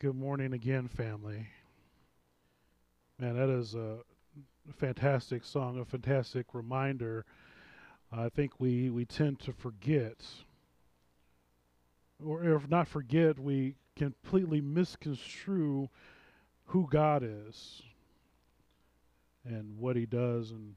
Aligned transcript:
Good 0.00 0.14
morning 0.14 0.52
again, 0.52 0.86
family. 0.86 1.48
Man, 3.18 3.34
that 3.34 3.48
is 3.48 3.74
a 3.74 3.96
fantastic 4.76 5.44
song, 5.44 5.80
a 5.80 5.84
fantastic 5.84 6.54
reminder. 6.54 7.24
I 8.12 8.28
think 8.28 8.60
we, 8.60 8.90
we 8.90 9.04
tend 9.04 9.40
to 9.40 9.52
forget, 9.52 10.24
or 12.24 12.44
if 12.44 12.68
not 12.68 12.86
forget, 12.86 13.40
we 13.40 13.74
completely 13.96 14.60
misconstrue 14.60 15.88
who 16.66 16.86
God 16.88 17.24
is 17.24 17.82
and 19.44 19.80
what 19.80 19.96
He 19.96 20.06
does 20.06 20.52
and 20.52 20.76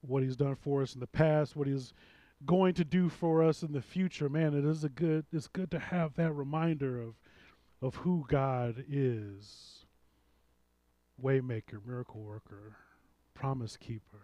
what 0.00 0.24
He's 0.24 0.34
done 0.34 0.56
for 0.56 0.82
us 0.82 0.94
in 0.94 1.00
the 1.00 1.06
past, 1.06 1.54
what 1.54 1.68
He's 1.68 1.92
going 2.46 2.74
to 2.74 2.84
do 2.84 3.08
for 3.08 3.42
us 3.42 3.62
in 3.62 3.72
the 3.72 3.82
future. 3.82 4.28
Man, 4.28 4.54
it 4.54 4.64
is 4.64 4.84
a 4.84 4.88
good 4.88 5.26
it's 5.32 5.48
good 5.48 5.70
to 5.72 5.78
have 5.78 6.14
that 6.14 6.32
reminder 6.32 7.00
of 7.00 7.14
of 7.82 7.96
who 7.96 8.24
God 8.28 8.84
is. 8.88 9.84
Waymaker, 11.22 11.84
miracle 11.86 12.22
worker, 12.22 12.76
promise 13.34 13.76
keeper, 13.76 14.22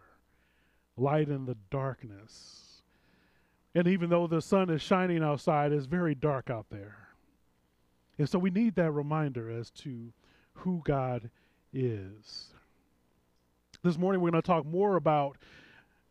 light 0.97 1.29
in 1.29 1.45
the 1.45 1.57
darkness. 1.71 2.83
And 3.75 3.87
even 3.87 4.09
though 4.09 4.27
the 4.27 4.41
sun 4.41 4.71
is 4.71 4.81
shining 4.81 5.23
outside, 5.23 5.73
it's 5.73 5.85
very 5.85 6.15
dark 6.15 6.49
out 6.49 6.67
there. 6.71 6.97
And 8.19 8.27
so 8.27 8.39
we 8.39 8.49
need 8.49 8.77
that 8.77 8.91
reminder 8.93 9.51
as 9.51 9.71
to 9.73 10.15
who 10.55 10.81
God 10.87 11.29
is. 11.75 12.55
This 13.83 13.99
morning 13.99 14.23
we're 14.23 14.31
going 14.31 14.43
to 14.43 14.47
talk 14.47 14.65
more 14.65 14.97
about 14.97 15.37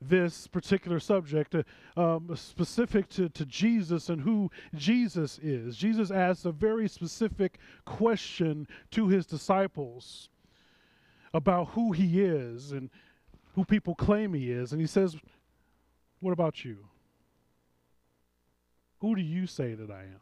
this 0.02 0.48
particular 0.48 1.00
subject, 1.00 1.56
uh, 1.56 1.64
um, 1.98 2.30
specific 2.36 3.10
to, 3.10 3.30
to 3.30 3.46
Jesus 3.46 4.10
and 4.10 4.22
who 4.22 4.52
Jesus 4.76 5.40
is. 5.40 5.78
Jesus 5.78 6.12
asks 6.12 6.46
a 6.46 6.52
very 6.52 6.88
specific 6.88 7.60
question 7.86 8.68
to 8.92 9.08
his 9.08 9.26
disciples 9.26 10.30
about 11.34 11.70
who 11.70 11.92
he 11.92 12.22
is 12.22 12.72
and 12.72 12.90
who 13.54 13.66
people 13.66 13.96
claim 13.96 14.34
he 14.34 14.52
is. 14.52 14.72
And 14.72 14.82
he 14.82 14.88
says, 14.88 15.16
What 16.20 16.32
about 16.32 16.64
you? 16.64 16.78
Who 19.00 19.16
do 19.16 19.22
you 19.22 19.48
say 19.48 19.76
that 19.76 19.92
I 19.92 20.02
am? 20.02 20.22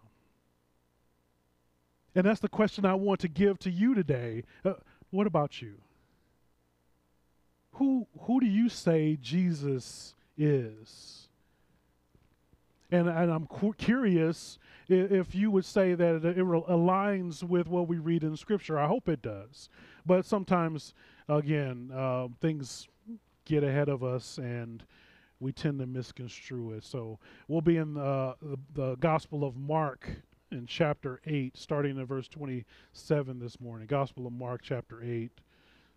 And 2.16 2.26
that's 2.26 2.40
the 2.40 2.50
question 2.50 2.86
I 2.86 2.94
want 2.94 3.20
to 3.22 3.28
give 3.28 3.58
to 3.60 3.72
you 3.72 3.96
today. 3.96 4.44
Uh, 4.64 4.74
what 5.10 5.26
about 5.26 5.62
you? 5.62 5.76
Who 7.74 8.08
who 8.22 8.40
do 8.40 8.46
you 8.46 8.70
say 8.70 9.18
Jesus 9.22 10.16
is? 10.38 11.28
And, 12.92 13.10
and 13.10 13.32
I'm 13.32 13.48
cu- 13.48 13.74
curious 13.74 14.60
if 14.88 15.34
you 15.34 15.50
would 15.50 15.66
say 15.66 15.96
that 15.96 16.24
it, 16.24 16.38
aligns 16.38 17.42
with 17.42 17.68
what 17.68 17.88
we 17.88 17.98
read 17.98 18.24
in 18.24 18.38
Scripture. 18.38 18.78
I 18.78 18.86
hope 18.86 19.10
it 19.10 19.24
does. 19.24 19.70
But 20.06 20.26
sometimes, 20.26 20.94
again, 21.28 21.90
uh, 21.92 22.28
things 22.40 22.88
get 23.46 23.64
ahead 23.64 23.90
of 23.90 24.04
us 24.04 24.38
and 24.38 24.84
we 25.40 25.52
tend 25.52 25.80
to 25.80 25.88
misconstrue 25.88 26.74
it. 26.74 26.84
So 26.84 27.18
we'll 27.48 27.62
be 27.62 27.78
in 27.78 27.96
the, 27.96 28.36
the, 28.42 28.58
the 28.74 28.96
Gospel 28.98 29.44
of 29.44 29.58
Mark 29.58 30.08
in 30.52 30.68
chapter 30.68 31.20
8, 31.26 31.58
starting 31.58 31.98
in 31.98 32.06
verse 32.06 32.28
27 32.28 33.40
this 33.40 33.60
morning. 33.60 33.88
Gospel 33.88 34.28
of 34.28 34.34
Mark, 34.34 34.62
chapter 34.64 35.04
8, 35.04 35.32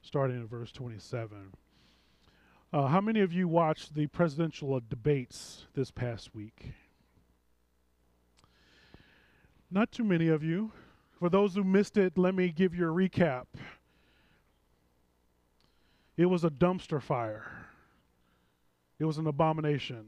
starting 0.01 0.37
in 0.37 0.47
verse 0.47 0.73
27. 0.73 1.53
Uh, 2.77 2.89
how 2.89 3.01
many 3.01 3.21
of 3.21 3.33
you 3.33 3.49
watched 3.49 3.95
the 3.95 4.07
presidential 4.09 4.79
debates 4.87 5.65
this 5.75 5.91
past 5.91 6.35
week? 6.35 6.73
Not 9.71 9.91
too 9.91 10.05
many 10.05 10.29
of 10.29 10.43
you. 10.43 10.73
For 11.19 11.31
those 11.31 11.55
who 11.55 11.65
missed 11.65 11.97
it, 11.97 12.19
let 12.19 12.35
me 12.35 12.53
give 12.53 12.75
you 12.75 12.87
a 12.87 12.93
recap. 12.93 13.47
It 16.19 16.27
was 16.27 16.45
a 16.45 16.51
dumpster 16.51 17.01
fire. 17.01 17.51
It 18.99 19.07
was 19.07 19.17
an 19.17 19.27
abomination. 19.27 20.05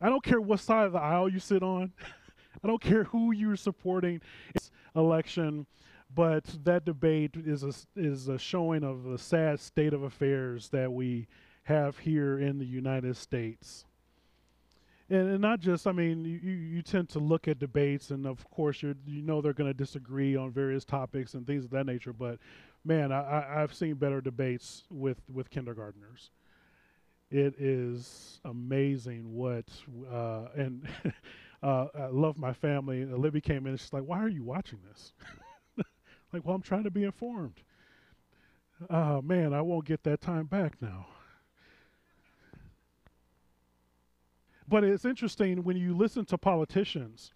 I 0.00 0.08
don't 0.08 0.24
care 0.24 0.40
what 0.40 0.58
side 0.58 0.86
of 0.86 0.92
the 0.94 0.98
aisle 0.98 1.28
you 1.28 1.38
sit 1.38 1.62
on. 1.62 1.92
I 2.64 2.66
don't 2.66 2.82
care 2.82 3.04
who 3.04 3.30
you're 3.30 3.54
supporting. 3.54 4.20
It's 4.52 4.72
election. 4.96 5.66
But 6.14 6.44
that 6.64 6.84
debate 6.84 7.36
is 7.36 7.62
a, 7.62 7.72
is 7.94 8.28
a 8.28 8.38
showing 8.38 8.82
of 8.82 9.04
the 9.04 9.18
sad 9.18 9.60
state 9.60 9.92
of 9.92 10.02
affairs 10.02 10.68
that 10.70 10.92
we 10.92 11.26
have 11.64 11.98
here 11.98 12.38
in 12.38 12.58
the 12.58 12.64
United 12.64 13.16
States. 13.16 13.84
And, 15.10 15.28
and 15.28 15.40
not 15.40 15.60
just, 15.60 15.86
I 15.86 15.92
mean, 15.92 16.24
you, 16.24 16.52
you 16.52 16.82
tend 16.82 17.08
to 17.10 17.18
look 17.18 17.46
at 17.48 17.58
debates, 17.58 18.10
and 18.10 18.26
of 18.26 18.48
course, 18.50 18.82
you 18.82 18.94
you 19.06 19.22
know 19.22 19.40
they're 19.40 19.52
going 19.52 19.70
to 19.70 19.76
disagree 19.76 20.36
on 20.36 20.50
various 20.50 20.84
topics 20.84 21.34
and 21.34 21.46
things 21.46 21.64
of 21.64 21.70
that 21.70 21.86
nature. 21.86 22.12
But 22.12 22.38
man, 22.84 23.12
I, 23.12 23.62
I've 23.62 23.74
seen 23.74 23.94
better 23.94 24.20
debates 24.20 24.84
with, 24.90 25.18
with 25.32 25.50
kindergartners. 25.50 26.30
It 27.30 27.54
is 27.58 28.40
amazing 28.44 29.34
what, 29.34 29.66
uh, 30.10 30.46
and 30.56 30.88
uh, 31.62 31.86
I 31.94 32.06
love 32.06 32.38
my 32.38 32.54
family. 32.54 33.04
Libby 33.04 33.42
came 33.42 33.66
in 33.66 33.72
and 33.72 33.80
she's 33.80 33.92
like, 33.92 34.04
Why 34.04 34.18
are 34.18 34.28
you 34.28 34.42
watching 34.42 34.78
this? 34.88 35.12
Like, 36.32 36.44
well, 36.44 36.54
I'm 36.54 36.62
trying 36.62 36.84
to 36.84 36.90
be 36.90 37.04
informed. 37.04 37.62
Oh, 38.90 39.22
man, 39.22 39.52
I 39.52 39.60
won't 39.62 39.86
get 39.86 40.04
that 40.04 40.20
time 40.20 40.46
back 40.46 40.80
now. 40.80 41.06
But 44.68 44.84
it's 44.84 45.04
interesting 45.04 45.64
when 45.64 45.76
you 45.76 45.96
listen 45.96 46.26
to 46.26 46.36
politicians, 46.36 47.32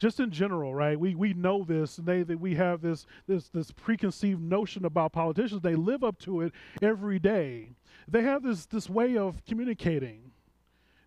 just 0.00 0.18
in 0.18 0.30
general, 0.30 0.74
right? 0.74 0.98
We 0.98 1.14
we 1.14 1.32
know 1.32 1.62
this. 1.62 1.96
They 1.96 2.24
that 2.24 2.40
we 2.40 2.56
have 2.56 2.82
this 2.82 3.06
this 3.28 3.48
this 3.48 3.70
preconceived 3.70 4.42
notion 4.42 4.84
about 4.84 5.12
politicians. 5.12 5.62
They 5.62 5.76
live 5.76 6.02
up 6.02 6.18
to 6.20 6.40
it 6.40 6.52
every 6.82 7.20
day. 7.20 7.76
They 8.08 8.22
have 8.22 8.42
this 8.42 8.66
this 8.66 8.90
way 8.90 9.16
of 9.16 9.44
communicating, 9.44 10.32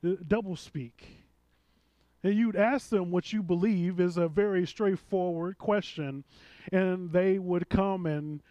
uh, 0.05 0.11
double 0.25 0.55
speak 0.55 1.20
and 2.23 2.35
you'd 2.35 2.55
ask 2.55 2.89
them 2.89 3.11
what 3.11 3.33
you 3.33 3.41
believe 3.41 3.99
is 3.99 4.17
a 4.17 4.27
very 4.27 4.65
straightforward 4.67 5.57
question, 5.57 6.23
and 6.71 7.11
they 7.11 7.39
would 7.39 7.69
come 7.69 8.05
and 8.05 8.41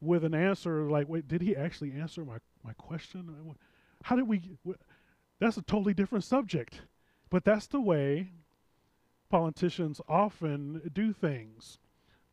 with 0.00 0.24
an 0.24 0.34
answer 0.34 0.90
like, 0.90 1.08
"Wait, 1.08 1.28
did 1.28 1.42
he 1.42 1.56
actually 1.56 1.92
answer 1.92 2.24
my 2.24 2.38
my 2.64 2.72
question? 2.74 3.54
How 4.02 4.16
did 4.16 4.28
we?" 4.28 4.42
That's 5.40 5.56
a 5.56 5.62
totally 5.62 5.94
different 5.94 6.24
subject, 6.24 6.82
but 7.30 7.44
that's 7.44 7.66
the 7.66 7.80
way 7.80 8.32
politicians 9.28 10.00
often 10.08 10.90
do 10.92 11.12
things. 11.12 11.78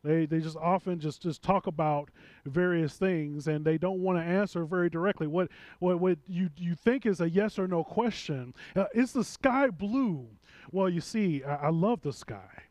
They 0.02 0.24
they 0.24 0.40
just 0.40 0.56
often 0.56 1.00
just 1.00 1.22
just 1.22 1.42
talk 1.42 1.66
about 1.66 2.10
various 2.44 2.96
things 2.96 3.48
and 3.48 3.64
they 3.64 3.76
don't 3.76 4.00
want 4.00 4.18
to 4.18 4.24
answer 4.24 4.64
very 4.64 4.88
directly. 4.88 5.26
What 5.26 5.48
what 5.80 6.00
what 6.00 6.18
you 6.28 6.50
you 6.56 6.76
think 6.76 7.04
is 7.06 7.20
a 7.20 7.28
yes 7.28 7.58
or 7.58 7.66
no 7.66 7.82
question? 7.82 8.54
Uh, 8.76 8.86
is 8.94 9.12
the 9.12 9.24
sky 9.24 9.68
blue? 9.68 10.28
Well, 10.72 10.88
you 10.88 11.00
see, 11.00 11.42
I, 11.44 11.66
I 11.66 11.70
love 11.70 12.02
the 12.02 12.12
sky. 12.12 12.64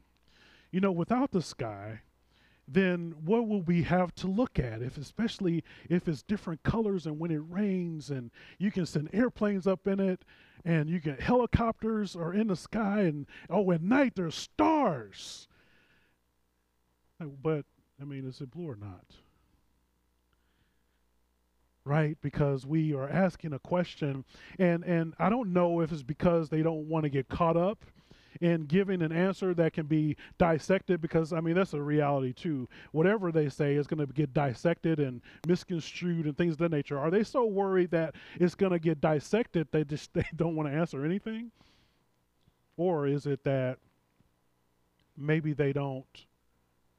You 0.71 0.81
know, 0.81 0.91
without 0.91 1.31
the 1.31 1.41
sky, 1.41 2.01
then 2.67 3.13
what 3.23 3.47
will 3.47 3.61
we 3.61 3.83
have 3.83 4.13
to 4.15 4.27
look 4.27 4.57
at 4.57 4.81
if 4.81 4.97
especially 4.97 5.63
if 5.89 6.07
it's 6.07 6.23
different 6.23 6.63
colors 6.63 7.05
and 7.05 7.19
when 7.19 7.31
it 7.31 7.41
rains 7.47 8.09
and 8.09 8.31
you 8.57 8.71
can 8.71 8.85
send 8.85 9.09
airplanes 9.13 9.67
up 9.67 9.87
in 9.87 9.99
it 9.99 10.25
and 10.63 10.89
you 10.89 10.99
get 10.99 11.21
helicopters 11.21 12.15
are 12.15 12.33
in 12.33 12.47
the 12.47 12.55
sky 12.55 13.01
and 13.01 13.27
oh 13.49 13.71
at 13.71 13.81
night 13.83 14.13
there's 14.15 14.35
stars 14.35 15.47
but 17.19 17.65
i 18.01 18.03
mean 18.03 18.27
is 18.27 18.41
it 18.41 18.49
blue 18.49 18.67
or 18.69 18.75
not 18.75 19.05
right? 21.85 22.17
Because 22.21 22.65
we 22.65 22.93
are 22.93 23.07
asking 23.07 23.53
a 23.53 23.59
question 23.59 24.25
and 24.57 24.83
and 24.83 25.13
i 25.19 25.29
don't 25.29 25.53
know 25.53 25.81
if 25.81 25.91
it's 25.91 26.03
because 26.03 26.49
they 26.49 26.61
don't 26.61 26.89
want 26.89 27.03
to 27.03 27.09
get 27.09 27.29
caught 27.29 27.55
up 27.55 27.85
in 28.41 28.65
giving 28.65 29.01
an 29.01 29.11
answer 29.11 29.53
that 29.53 29.71
can 29.71 29.85
be 29.85 30.17
dissected 30.37 30.99
because 30.99 31.31
i 31.31 31.39
mean 31.39 31.55
that's 31.55 31.73
a 31.73 31.81
reality 31.81 32.33
too. 32.33 32.67
Whatever 32.91 33.31
they 33.31 33.49
say 33.49 33.75
is 33.75 33.87
going 33.87 34.05
to 34.05 34.11
get 34.11 34.33
dissected 34.33 34.99
and 34.99 35.21
misconstrued 35.47 36.25
and 36.25 36.35
things 36.35 36.53
of 36.53 36.57
that 36.59 36.71
nature. 36.71 36.99
Are 36.99 37.11
they 37.11 37.23
so 37.23 37.45
worried 37.45 37.91
that 37.91 38.15
it's 38.39 38.55
going 38.55 38.71
to 38.71 38.79
get 38.79 38.99
dissected 38.99 39.67
they 39.71 39.83
just 39.83 40.13
they 40.15 40.25
don't 40.35 40.55
want 40.55 40.69
to 40.69 40.75
answer 40.75 41.05
anything? 41.05 41.51
Or 42.77 43.07
is 43.07 43.25
it 43.25 43.43
that 43.45 43.77
maybe 45.17 45.53
they 45.53 45.71
don't 45.71 46.25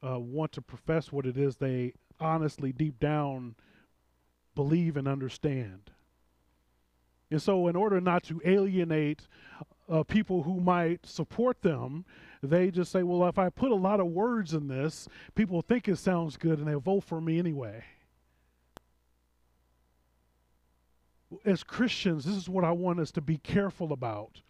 uh, 0.03 0.19
want 0.19 0.51
to 0.53 0.61
profess 0.61 1.11
what 1.11 1.25
it 1.25 1.37
is 1.37 1.57
they 1.57 1.93
honestly 2.19 2.71
deep 2.71 2.99
down 2.99 3.55
believe 4.57 4.97
and 4.97 5.07
understand. 5.07 5.91
And 7.29 7.41
so, 7.41 7.67
in 7.67 7.75
order 7.75 8.01
not 8.01 8.23
to 8.23 8.41
alienate 8.43 9.27
uh, 9.87 10.01
people 10.03 10.41
who 10.43 10.59
might 10.59 11.05
support 11.05 11.61
them, 11.61 12.05
they 12.41 12.71
just 12.71 12.91
say, 12.91 13.03
well, 13.03 13.29
if 13.29 13.37
I 13.37 13.49
put 13.49 13.71
a 13.71 13.75
lot 13.75 13.99
of 13.99 14.07
words 14.07 14.53
in 14.53 14.67
this, 14.67 15.07
people 15.35 15.61
think 15.61 15.87
it 15.87 15.97
sounds 15.97 16.37
good 16.37 16.57
and 16.57 16.67
they'll 16.67 16.79
vote 16.79 17.03
for 17.03 17.21
me 17.21 17.37
anyway. 17.37 17.83
As 21.45 21.63
Christians, 21.63 22.25
this 22.25 22.35
is 22.35 22.49
what 22.49 22.63
I 22.63 22.71
want 22.71 22.99
us 22.99 23.11
to 23.11 23.21
be 23.21 23.37
careful 23.37 23.93
about 23.93 24.41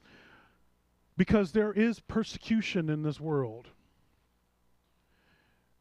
because 1.17 1.51
there 1.51 1.73
is 1.73 1.99
persecution 1.99 2.89
in 2.89 3.01
this 3.01 3.19
world. 3.19 3.67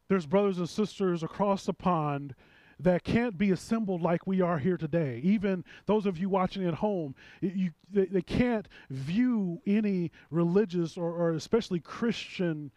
There's 0.08 0.26
brothers 0.26 0.58
and 0.58 0.68
sisters 0.68 1.22
across 1.22 1.66
the 1.66 1.74
pond 1.74 2.34
that 2.78 3.04
can't 3.04 3.38
be 3.38 3.50
assembled 3.50 4.02
like 4.02 4.26
we 4.26 4.40
are 4.40 4.58
here 4.58 4.76
today. 4.76 5.20
Even 5.22 5.64
those 5.86 6.04
of 6.04 6.18
you 6.18 6.28
watching 6.28 6.66
at 6.66 6.74
home, 6.74 7.14
you, 7.40 7.70
they, 7.90 8.06
they 8.06 8.22
can't 8.22 8.68
view 8.90 9.62
any 9.66 10.12
religious 10.30 10.96
or, 10.96 11.10
or 11.10 11.32
especially 11.32 11.80
Christian 11.80 12.70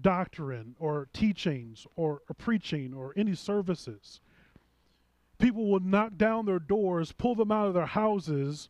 doctrine 0.00 0.76
or 0.78 1.08
teachings 1.12 1.86
or, 1.96 2.22
or 2.28 2.34
preaching 2.36 2.92
or 2.92 3.14
any 3.16 3.34
services. 3.34 4.20
People 5.38 5.70
will 5.70 5.80
knock 5.80 6.16
down 6.16 6.44
their 6.44 6.58
doors, 6.58 7.12
pull 7.12 7.34
them 7.34 7.50
out 7.50 7.66
of 7.66 7.74
their 7.74 7.86
houses, 7.86 8.68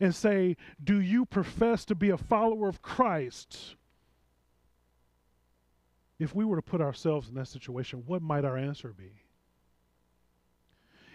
and 0.00 0.14
say, 0.14 0.56
Do 0.82 0.98
you 0.98 1.26
profess 1.26 1.84
to 1.86 1.94
be 1.94 2.08
a 2.08 2.16
follower 2.16 2.68
of 2.68 2.80
Christ? 2.80 3.76
If 6.18 6.34
we 6.34 6.46
were 6.46 6.56
to 6.56 6.62
put 6.62 6.80
ourselves 6.80 7.28
in 7.28 7.34
that 7.34 7.48
situation, 7.48 8.02
what 8.06 8.22
might 8.22 8.46
our 8.46 8.56
answer 8.56 8.94
be? 8.96 9.25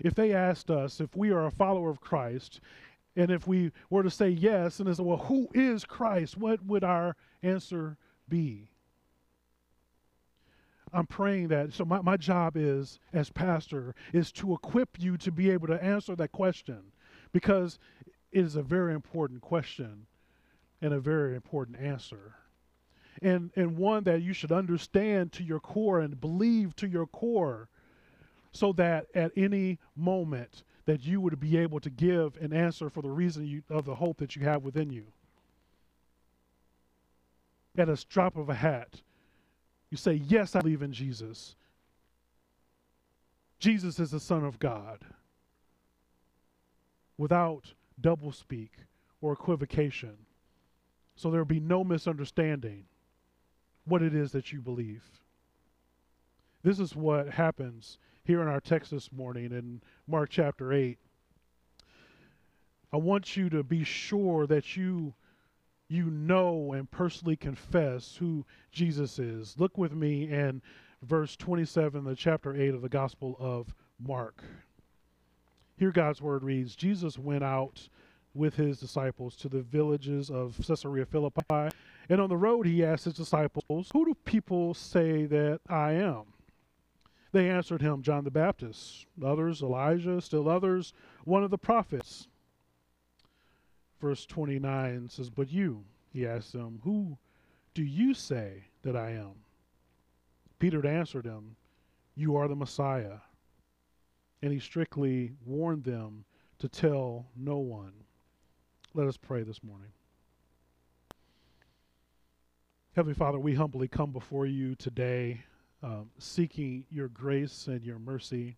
If 0.03 0.15
they 0.15 0.33
asked 0.33 0.69
us 0.69 0.99
if 0.99 1.15
we 1.15 1.31
are 1.31 1.45
a 1.45 1.51
follower 1.51 1.89
of 1.89 2.01
Christ, 2.01 2.59
and 3.15 3.29
if 3.29 3.45
we 3.47 3.71
were 3.89 4.03
to 4.03 4.09
say 4.09 4.29
yes, 4.29 4.79
and 4.79 4.87
they 4.87 4.93
said, 4.93 5.05
Well, 5.05 5.17
who 5.17 5.49
is 5.53 5.85
Christ? 5.85 6.37
What 6.37 6.65
would 6.65 6.83
our 6.83 7.15
answer 7.43 7.97
be? 8.27 8.69
I'm 10.93 11.07
praying 11.07 11.49
that. 11.49 11.73
So 11.73 11.85
my, 11.85 12.01
my 12.01 12.17
job 12.17 12.57
is, 12.57 12.99
as 13.13 13.29
pastor, 13.29 13.95
is 14.11 14.31
to 14.33 14.53
equip 14.53 14.99
you 14.99 15.17
to 15.17 15.31
be 15.31 15.49
able 15.49 15.67
to 15.67 15.81
answer 15.81 16.15
that 16.15 16.31
question 16.31 16.91
because 17.31 17.79
it 18.31 18.43
is 18.43 18.55
a 18.55 18.63
very 18.63 18.93
important 18.93 19.41
question 19.41 20.07
and 20.81 20.93
a 20.93 20.99
very 20.99 21.35
important 21.35 21.79
answer. 21.79 22.35
And, 23.21 23.51
and 23.55 23.77
one 23.77 24.03
that 24.05 24.21
you 24.21 24.33
should 24.33 24.51
understand 24.51 25.31
to 25.33 25.43
your 25.43 25.59
core 25.59 25.99
and 25.99 26.19
believe 26.19 26.75
to 26.77 26.87
your 26.87 27.05
core 27.05 27.69
so 28.51 28.73
that 28.73 29.07
at 29.15 29.31
any 29.35 29.79
moment 29.95 30.63
that 30.85 31.05
you 31.05 31.21
would 31.21 31.39
be 31.39 31.57
able 31.57 31.79
to 31.79 31.89
give 31.89 32.35
an 32.37 32.53
answer 32.53 32.89
for 32.89 33.01
the 33.01 33.09
reason 33.09 33.45
you, 33.45 33.63
of 33.69 33.85
the 33.85 33.95
hope 33.95 34.17
that 34.17 34.35
you 34.35 34.43
have 34.43 34.63
within 34.63 34.91
you. 34.91 35.05
At 37.77 37.87
a 37.87 38.05
drop 38.09 38.35
of 38.35 38.49
a 38.49 38.53
hat, 38.53 39.01
you 39.89 39.97
say, 39.97 40.13
Yes, 40.13 40.55
I 40.55 40.61
believe 40.61 40.81
in 40.81 40.91
Jesus. 40.91 41.55
Jesus 43.59 43.99
is 43.99 44.11
the 44.11 44.19
Son 44.19 44.43
of 44.43 44.59
God. 44.59 44.99
Without 47.17 47.73
doublespeak 48.01 48.69
or 49.21 49.33
equivocation. 49.33 50.17
So 51.15 51.29
there 51.29 51.39
will 51.39 51.45
be 51.45 51.59
no 51.59 51.83
misunderstanding 51.83 52.85
what 53.85 54.01
it 54.01 54.15
is 54.15 54.31
that 54.31 54.51
you 54.51 54.61
believe. 54.61 55.03
This 56.63 56.79
is 56.79 56.95
what 56.95 57.27
happens 57.29 57.97
here 58.23 58.39
in 58.43 58.47
our 58.47 58.59
text 58.59 58.91
this 58.91 59.11
morning 59.11 59.45
in 59.45 59.81
Mark 60.07 60.29
chapter 60.29 60.71
8. 60.71 60.99
I 62.93 62.97
want 62.97 63.35
you 63.35 63.49
to 63.49 63.63
be 63.63 63.83
sure 63.83 64.45
that 64.45 64.77
you 64.77 65.15
you 65.87 66.11
know 66.11 66.73
and 66.73 66.89
personally 66.91 67.35
confess 67.35 68.15
who 68.15 68.45
Jesus 68.71 69.17
is. 69.17 69.55
Look 69.57 69.75
with 69.75 69.93
me 69.93 70.29
in 70.29 70.61
verse 71.01 71.35
27, 71.35 72.03
the 72.03 72.15
chapter 72.15 72.55
8 72.55 72.75
of 72.75 72.83
the 72.83 72.89
Gospel 72.89 73.35
of 73.39 73.73
Mark. 73.99 74.43
Here 75.77 75.91
God's 75.91 76.21
word 76.21 76.43
reads 76.43 76.75
Jesus 76.75 77.17
went 77.17 77.43
out 77.43 77.89
with 78.35 78.55
his 78.55 78.79
disciples 78.79 79.35
to 79.37 79.49
the 79.49 79.63
villages 79.63 80.29
of 80.29 80.55
Caesarea 80.65 81.07
Philippi, 81.07 81.75
and 82.07 82.21
on 82.21 82.29
the 82.29 82.37
road 82.37 82.67
he 82.67 82.85
asked 82.85 83.05
his 83.05 83.15
disciples, 83.15 83.89
Who 83.91 84.05
do 84.05 84.13
people 84.25 84.75
say 84.75 85.25
that 85.25 85.59
I 85.67 85.93
am? 85.93 86.25
They 87.31 87.49
answered 87.49 87.81
him, 87.81 88.01
John 88.01 88.23
the 88.23 88.31
Baptist, 88.31 89.05
others, 89.23 89.61
Elijah, 89.61 90.19
still 90.21 90.49
others, 90.49 90.93
one 91.23 91.43
of 91.43 91.51
the 91.51 91.57
prophets 91.57 92.27
verse 94.01 94.25
29 94.25 95.07
says, 95.09 95.29
But 95.29 95.51
you, 95.51 95.85
he 96.11 96.27
asked 96.27 96.51
them, 96.51 96.81
Who 96.83 97.17
do 97.73 97.83
you 97.83 98.13
say 98.13 98.65
that 98.81 98.97
I 98.97 99.11
am? 99.11 99.33
Peter 100.59 100.85
answered 100.85 101.25
him, 101.25 101.55
You 102.15 102.35
are 102.35 102.47
the 102.47 102.55
Messiah. 102.55 103.19
And 104.41 104.51
he 104.51 104.59
strictly 104.59 105.33
warned 105.45 105.83
them 105.83 106.25
to 106.57 106.67
tell 106.67 107.27
no 107.37 107.57
one. 107.57 107.93
Let 108.95 109.07
us 109.07 109.15
pray 109.15 109.43
this 109.43 109.63
morning. 109.63 109.91
Heavenly 112.95 113.13
Father, 113.13 113.39
we 113.39 113.53
humbly 113.53 113.87
come 113.87 114.11
before 114.11 114.47
you 114.47 114.75
today, 114.75 115.43
um, 115.83 116.09
seeking 116.19 116.85
your 116.89 117.07
grace 117.07 117.67
and 117.67 117.83
your 117.83 117.99
mercy 117.99 118.57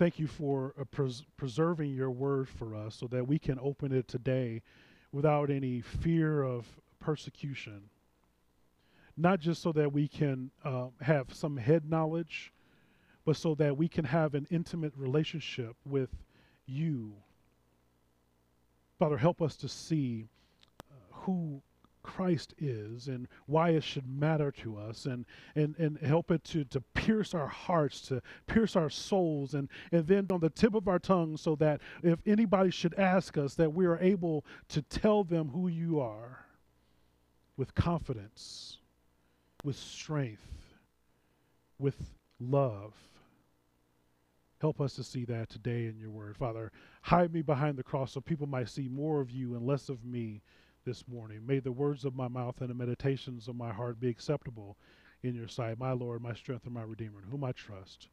thank 0.00 0.18
you 0.18 0.26
for 0.26 0.72
uh, 0.80 0.84
pres- 0.84 1.26
preserving 1.36 1.92
your 1.92 2.10
word 2.10 2.48
for 2.48 2.74
us 2.74 2.94
so 2.94 3.06
that 3.06 3.28
we 3.28 3.38
can 3.38 3.58
open 3.60 3.92
it 3.92 4.08
today 4.08 4.62
without 5.12 5.50
any 5.50 5.82
fear 5.82 6.42
of 6.42 6.66
persecution. 7.00 7.82
Not 9.14 9.40
just 9.40 9.60
so 9.60 9.72
that 9.72 9.92
we 9.92 10.08
can 10.08 10.52
uh, 10.64 10.86
have 11.02 11.34
some 11.34 11.58
head 11.58 11.90
knowledge, 11.90 12.50
but 13.26 13.36
so 13.36 13.54
that 13.56 13.76
we 13.76 13.88
can 13.88 14.06
have 14.06 14.34
an 14.34 14.46
intimate 14.50 14.94
relationship 14.96 15.76
with 15.84 16.08
you. 16.64 17.12
Father, 18.98 19.18
help 19.18 19.42
us 19.42 19.54
to 19.56 19.68
see 19.68 20.28
uh, 20.90 20.94
who 21.10 21.60
Christ 22.02 22.54
is 22.58 23.08
and 23.08 23.28
why 23.46 23.70
it 23.70 23.84
should 23.84 24.08
matter 24.08 24.50
to 24.52 24.76
us 24.76 25.06
and, 25.06 25.24
and, 25.54 25.74
and 25.78 25.98
help 25.98 26.30
it 26.30 26.44
to, 26.44 26.64
to 26.64 26.80
pierce 26.94 27.34
our 27.34 27.46
hearts, 27.46 28.00
to 28.02 28.22
pierce 28.46 28.76
our 28.76 28.90
souls, 28.90 29.54
and, 29.54 29.68
and 29.92 30.06
then 30.06 30.26
on 30.30 30.40
the 30.40 30.50
tip 30.50 30.74
of 30.74 30.88
our 30.88 30.98
tongue 30.98 31.36
so 31.36 31.54
that 31.56 31.80
if 32.02 32.18
anybody 32.26 32.70
should 32.70 32.94
ask 32.94 33.36
us, 33.36 33.54
that 33.54 33.72
we 33.72 33.86
are 33.86 33.98
able 33.98 34.44
to 34.68 34.82
tell 34.82 35.24
them 35.24 35.48
who 35.48 35.68
you 35.68 36.00
are 36.00 36.44
with 37.56 37.74
confidence, 37.74 38.78
with 39.64 39.76
strength, 39.76 40.46
with 41.78 42.14
love. 42.38 42.94
Help 44.60 44.80
us 44.80 44.94
to 44.94 45.04
see 45.04 45.24
that 45.24 45.48
today 45.48 45.86
in 45.86 45.98
your 45.98 46.10
word. 46.10 46.36
Father, 46.36 46.70
hide 47.02 47.32
me 47.32 47.40
behind 47.40 47.76
the 47.78 47.82
cross 47.82 48.12
so 48.12 48.20
people 48.20 48.46
might 48.46 48.68
see 48.68 48.88
more 48.88 49.20
of 49.20 49.30
you 49.30 49.54
and 49.54 49.66
less 49.66 49.88
of 49.88 50.04
me 50.04 50.42
this 50.90 51.06
morning. 51.06 51.40
May 51.46 51.60
the 51.60 51.70
words 51.70 52.04
of 52.04 52.16
my 52.16 52.26
mouth 52.26 52.60
and 52.60 52.68
the 52.68 52.74
meditations 52.74 53.46
of 53.46 53.54
my 53.54 53.72
heart 53.72 54.00
be 54.00 54.08
acceptable 54.08 54.76
in 55.22 55.36
your 55.36 55.46
sight, 55.46 55.78
my 55.78 55.92
Lord, 55.92 56.20
my 56.20 56.34
strength, 56.34 56.64
and 56.64 56.74
my 56.74 56.82
Redeemer, 56.82 57.22
in 57.22 57.30
whom 57.30 57.44
I 57.44 57.52
trust. 57.52 58.08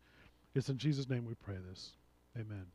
It's 0.54 0.70
in 0.70 0.78
Jesus' 0.78 1.10
name 1.10 1.26
we 1.26 1.34
pray 1.34 1.56
this. 1.68 1.94
Amen. 2.36 2.68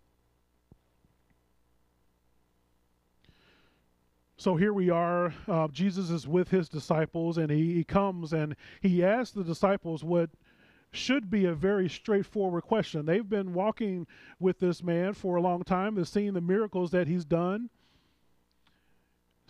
So 4.39 4.57
here 4.57 4.73
we 4.73 4.91
are. 4.91 5.33
Uh, 5.47 5.69
Jesus 5.69 6.11
is 6.11 6.27
with 6.27 6.49
his 6.49 6.69
disciples, 6.69 7.39
and 7.39 7.49
he, 7.49 7.73
he 7.73 7.85
comes 7.85 8.33
and 8.33 8.57
he 8.81 9.05
asks 9.05 9.33
the 9.33 9.45
disciples 9.45 10.03
what 10.03 10.31
should 10.91 11.31
be 11.31 11.45
a 11.45 11.55
very 11.55 11.89
straightforward 11.89 12.65
question. 12.65 13.07
They've 13.07 13.29
been 13.29 13.55
walking 13.55 14.09
with 14.41 14.59
this 14.59 14.83
man 14.83 15.13
for 15.13 15.37
a 15.37 15.41
long 15.41 15.63
time, 15.63 15.95
they've 15.95 16.09
seen 16.09 16.35
the 16.35 16.41
miracles 16.41 16.91
that 16.91 17.07
he's 17.07 17.25
done 17.25 17.71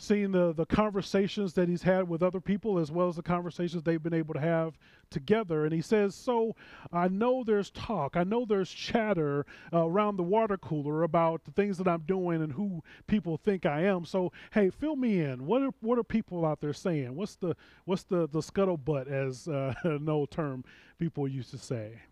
seeing 0.03 0.33
the, 0.33 0.53
the 0.53 0.67
conversations 0.67 1.53
that 1.53 1.69
he's 1.69 1.83
had 1.83 2.09
with 2.09 2.23
other 2.23 2.41
people 2.41 2.79
as 2.79 2.91
well 2.91 3.09
as 3.09 3.15
the 3.15 3.23
conversations 3.23 3.85
they've 3.85 4.03
been 4.03 4.13
able 4.13 4.35
to 4.35 4.41
have 4.41 4.77
together. 5.11 5.65
And 5.65 5.73
he 5.73 5.81
says, 5.81 6.15
So 6.17 6.57
I 6.93 7.07
know 7.07 7.45
there's 7.45 7.71
talk, 7.71 8.17
I 8.17 8.25
know 8.25 8.45
there's 8.45 8.71
chatter 8.71 9.47
uh, 9.73 9.87
around 9.87 10.17
the 10.17 10.25
water 10.25 10.57
cooler 10.57 11.05
about 11.05 11.45
the 11.45 11.53
things 11.53 11.79
that 11.79 11.87
I'm 11.87 12.03
doing 12.03 12.43
and 12.43 12.53
who 12.53 12.83
people 13.07 13.37
think 13.37 13.65
I 13.65 13.83
am. 13.83 14.05
So, 14.05 14.33
hey, 14.51 14.71
fill 14.71 14.97
me 14.97 15.21
in. 15.21 15.47
What 15.47 15.63
are, 15.63 15.71
what 15.81 15.99
are 15.99 16.05
people 16.05 16.45
out 16.45 16.61
there 16.61 16.73
saying? 16.73 17.15
What's 17.15 17.37
the, 17.37 17.55
what's 17.85 18.03
the, 18.03 18.29
the 18.29 18.41
scuttlebutt, 18.41 19.07
as 19.07 19.47
uh, 19.47 19.75
an 19.85 20.09
old 20.09 20.33
term 20.33 20.65
people 20.99 21.29
used 21.29 21.51
to 21.51 21.59
say? 21.59 22.03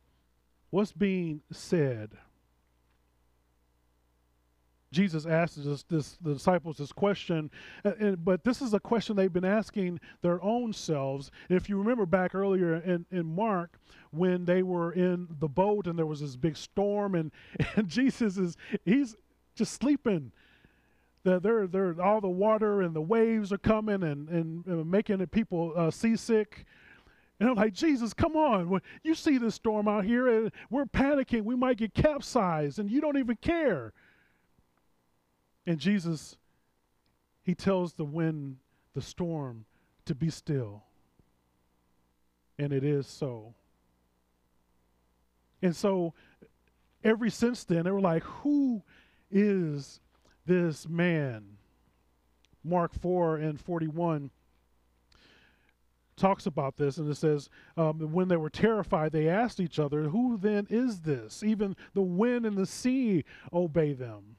What's 0.70 0.92
being 0.92 1.40
said? 1.50 2.10
Jesus 4.92 5.24
asked 5.24 5.62
this, 5.62 5.84
this, 5.84 6.18
the 6.20 6.34
disciples 6.34 6.76
this 6.78 6.90
question, 6.90 7.48
and, 7.84 8.24
but 8.24 8.42
this 8.42 8.60
is 8.60 8.74
a 8.74 8.80
question 8.80 9.14
they've 9.14 9.32
been 9.32 9.44
asking 9.44 10.00
their 10.20 10.42
own 10.42 10.72
selves. 10.72 11.30
If 11.48 11.68
you 11.68 11.78
remember 11.78 12.06
back 12.06 12.34
earlier 12.34 12.76
in, 12.76 13.06
in 13.12 13.24
Mark, 13.24 13.78
when 14.10 14.44
they 14.44 14.64
were 14.64 14.92
in 14.92 15.28
the 15.38 15.48
boat 15.48 15.86
and 15.86 15.96
there 15.96 16.06
was 16.06 16.20
this 16.20 16.34
big 16.34 16.56
storm, 16.56 17.14
and, 17.14 17.30
and 17.76 17.88
Jesus 17.88 18.36
is 18.36 18.56
he's 18.84 19.14
just 19.54 19.74
sleeping. 19.74 20.32
The, 21.22 21.38
they're, 21.38 21.66
they're, 21.66 22.00
all 22.02 22.20
the 22.20 22.28
water 22.28 22.80
and 22.80 22.94
the 22.94 23.00
waves 23.00 23.52
are 23.52 23.58
coming 23.58 24.02
and, 24.02 24.28
and, 24.28 24.66
and 24.66 24.90
making 24.90 25.24
people 25.28 25.72
uh, 25.76 25.90
seasick. 25.90 26.64
And 27.38 27.48
I'm 27.48 27.54
like, 27.54 27.74
Jesus, 27.74 28.12
come 28.12 28.36
on. 28.36 28.80
You 29.02 29.14
see 29.14 29.38
this 29.38 29.54
storm 29.54 29.86
out 29.86 30.04
here, 30.04 30.28
and 30.28 30.52
we're 30.68 30.84
panicking. 30.84 31.42
We 31.42 31.56
might 31.56 31.76
get 31.76 31.94
capsized, 31.94 32.78
and 32.78 32.90
you 32.90 33.00
don't 33.00 33.18
even 33.18 33.36
care. 33.36 33.92
And 35.66 35.78
Jesus, 35.78 36.36
he 37.42 37.54
tells 37.54 37.94
the 37.94 38.04
wind, 38.04 38.56
the 38.94 39.02
storm, 39.02 39.64
to 40.06 40.14
be 40.14 40.30
still. 40.30 40.84
And 42.58 42.72
it 42.72 42.84
is 42.84 43.06
so. 43.06 43.54
And 45.62 45.74
so, 45.76 46.14
ever 47.04 47.28
since 47.30 47.64
then, 47.64 47.84
they 47.84 47.90
were 47.90 48.00
like, 48.00 48.22
who 48.22 48.82
is 49.30 50.00
this 50.46 50.88
man? 50.88 51.44
Mark 52.64 52.92
4 52.94 53.36
and 53.36 53.60
41 53.60 54.30
talks 56.16 56.46
about 56.46 56.76
this, 56.76 56.98
and 56.98 57.10
it 57.10 57.16
says, 57.16 57.48
um, 57.76 58.12
when 58.12 58.28
they 58.28 58.36
were 58.36 58.50
terrified, 58.50 59.10
they 59.10 59.28
asked 59.28 59.58
each 59.58 59.78
other, 59.78 60.04
Who 60.04 60.36
then 60.36 60.66
is 60.68 61.00
this? 61.00 61.42
Even 61.42 61.74
the 61.94 62.02
wind 62.02 62.44
and 62.44 62.56
the 62.56 62.66
sea 62.66 63.24
obey 63.52 63.94
them. 63.94 64.36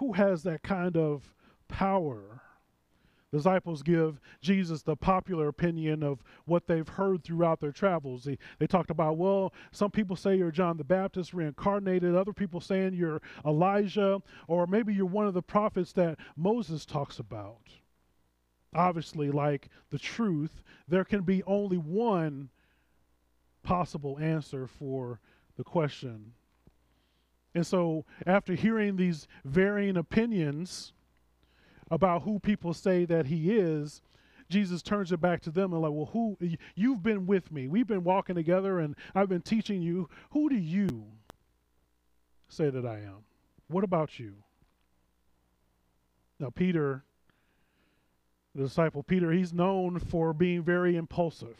Who 0.00 0.14
has 0.14 0.42
that 0.44 0.62
kind 0.62 0.96
of 0.96 1.34
power? 1.68 2.40
The 3.30 3.36
disciples 3.36 3.82
give 3.82 4.18
Jesus 4.40 4.82
the 4.82 4.96
popular 4.96 5.46
opinion 5.48 6.02
of 6.02 6.24
what 6.46 6.66
they've 6.66 6.88
heard 6.88 7.22
throughout 7.22 7.60
their 7.60 7.70
travels. 7.70 8.24
They, 8.24 8.38
they 8.58 8.66
talked 8.66 8.90
about, 8.90 9.18
well, 9.18 9.52
some 9.72 9.90
people 9.90 10.16
say 10.16 10.36
you're 10.36 10.50
John 10.50 10.78
the 10.78 10.84
Baptist 10.84 11.34
reincarnated, 11.34 12.14
other 12.14 12.32
people 12.32 12.62
saying 12.62 12.94
you're 12.94 13.20
Elijah, 13.44 14.22
or 14.48 14.66
maybe 14.66 14.94
you're 14.94 15.04
one 15.04 15.26
of 15.26 15.34
the 15.34 15.42
prophets 15.42 15.92
that 15.92 16.18
Moses 16.34 16.86
talks 16.86 17.18
about. 17.18 17.68
Obviously, 18.74 19.30
like 19.30 19.68
the 19.90 19.98
truth, 19.98 20.62
there 20.88 21.04
can 21.04 21.22
be 21.22 21.42
only 21.44 21.76
one 21.76 22.48
possible 23.62 24.18
answer 24.18 24.66
for 24.66 25.20
the 25.58 25.64
question. 25.64 26.32
And 27.54 27.66
so, 27.66 28.04
after 28.26 28.54
hearing 28.54 28.96
these 28.96 29.26
varying 29.44 29.96
opinions, 29.96 30.92
about 31.90 32.22
who 32.22 32.38
people 32.38 32.72
say 32.72 33.04
that 33.04 33.26
he 33.26 33.50
is, 33.56 34.00
Jesus 34.48 34.82
turns 34.82 35.12
it 35.12 35.20
back 35.20 35.40
to 35.42 35.50
them 35.50 35.72
and 35.72 35.82
like, 35.82 35.92
well, 35.92 36.10
who 36.12 36.36
you've 36.74 37.02
been 37.02 37.26
with 37.26 37.52
me. 37.52 37.68
We've 37.68 37.86
been 37.86 38.04
walking 38.04 38.34
together 38.34 38.80
and 38.80 38.96
I've 39.14 39.28
been 39.28 39.42
teaching 39.42 39.82
you. 39.82 40.08
Who 40.30 40.48
do 40.48 40.56
you 40.56 41.04
say 42.48 42.70
that 42.70 42.84
I 42.84 42.96
am? 42.98 43.24
What 43.68 43.84
about 43.84 44.18
you? 44.18 44.34
Now, 46.38 46.50
Peter, 46.50 47.04
the 48.54 48.64
disciple 48.64 49.02
Peter, 49.02 49.30
he's 49.30 49.52
known 49.52 49.98
for 49.98 50.32
being 50.32 50.62
very 50.62 50.96
impulsive, 50.96 51.58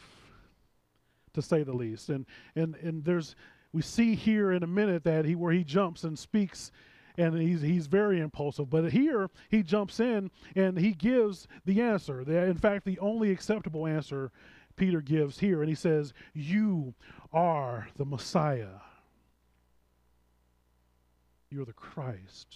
to 1.33 1.41
say 1.41 1.63
the 1.63 1.73
least. 1.73 2.09
And 2.09 2.25
and 2.55 2.75
and 2.75 3.05
there's 3.05 3.35
we 3.73 3.81
see 3.81 4.15
here 4.15 4.51
in 4.51 4.63
a 4.63 4.67
minute 4.67 5.03
that 5.03 5.25
he 5.25 5.35
where 5.35 5.53
he 5.53 5.63
jumps 5.63 6.03
and 6.03 6.17
speaks 6.17 6.71
and 7.17 7.37
he's 7.37 7.61
he's 7.61 7.87
very 7.87 8.19
impulsive. 8.19 8.69
But 8.69 8.91
here 8.91 9.29
he 9.49 9.63
jumps 9.63 9.99
in 9.99 10.31
and 10.55 10.77
he 10.77 10.91
gives 10.91 11.47
the 11.65 11.81
answer. 11.81 12.23
The, 12.23 12.45
in 12.45 12.57
fact, 12.57 12.85
the 12.85 12.99
only 12.99 13.31
acceptable 13.31 13.87
answer 13.87 14.31
Peter 14.75 15.01
gives 15.01 15.39
here, 15.39 15.61
and 15.61 15.69
he 15.69 15.75
says, 15.75 16.13
"You 16.33 16.93
are 17.33 17.87
the 17.97 18.05
Messiah. 18.05 18.79
You're 21.49 21.65
the 21.65 21.73
Christ." 21.73 22.55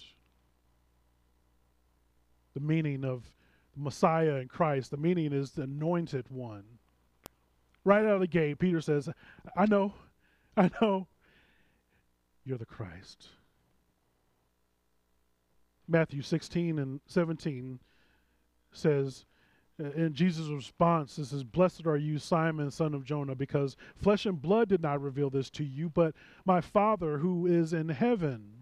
The 2.54 2.60
meaning 2.60 3.04
of 3.04 3.30
Messiah 3.76 4.36
and 4.36 4.48
Christ, 4.48 4.90
the 4.90 4.96
meaning 4.96 5.32
is 5.34 5.50
the 5.50 5.62
anointed 5.62 6.26
one. 6.30 6.64
Right 7.84 8.04
out 8.04 8.14
of 8.14 8.20
the 8.20 8.26
gate, 8.26 8.58
Peter 8.58 8.80
says, 8.80 9.08
I 9.54 9.66
know, 9.66 9.92
I 10.58 10.70
know, 10.80 11.06
you're 12.44 12.56
the 12.56 12.64
Christ. 12.64 13.28
Matthew 15.86 16.22
16 16.22 16.78
and 16.78 17.00
17 17.06 17.78
says, 18.72 19.26
uh, 19.78 19.90
in 19.90 20.14
Jesus' 20.14 20.48
response, 20.48 21.16
this 21.16 21.32
is, 21.32 21.44
Blessed 21.44 21.86
are 21.86 21.98
you, 21.98 22.18
Simon, 22.18 22.70
son 22.70 22.94
of 22.94 23.04
Jonah, 23.04 23.34
because 23.34 23.76
flesh 23.94 24.24
and 24.24 24.40
blood 24.40 24.70
did 24.70 24.80
not 24.80 25.02
reveal 25.02 25.28
this 25.28 25.50
to 25.50 25.64
you, 25.64 25.90
but 25.90 26.14
my 26.46 26.62
Father 26.62 27.18
who 27.18 27.46
is 27.46 27.74
in 27.74 27.90
heaven. 27.90 28.52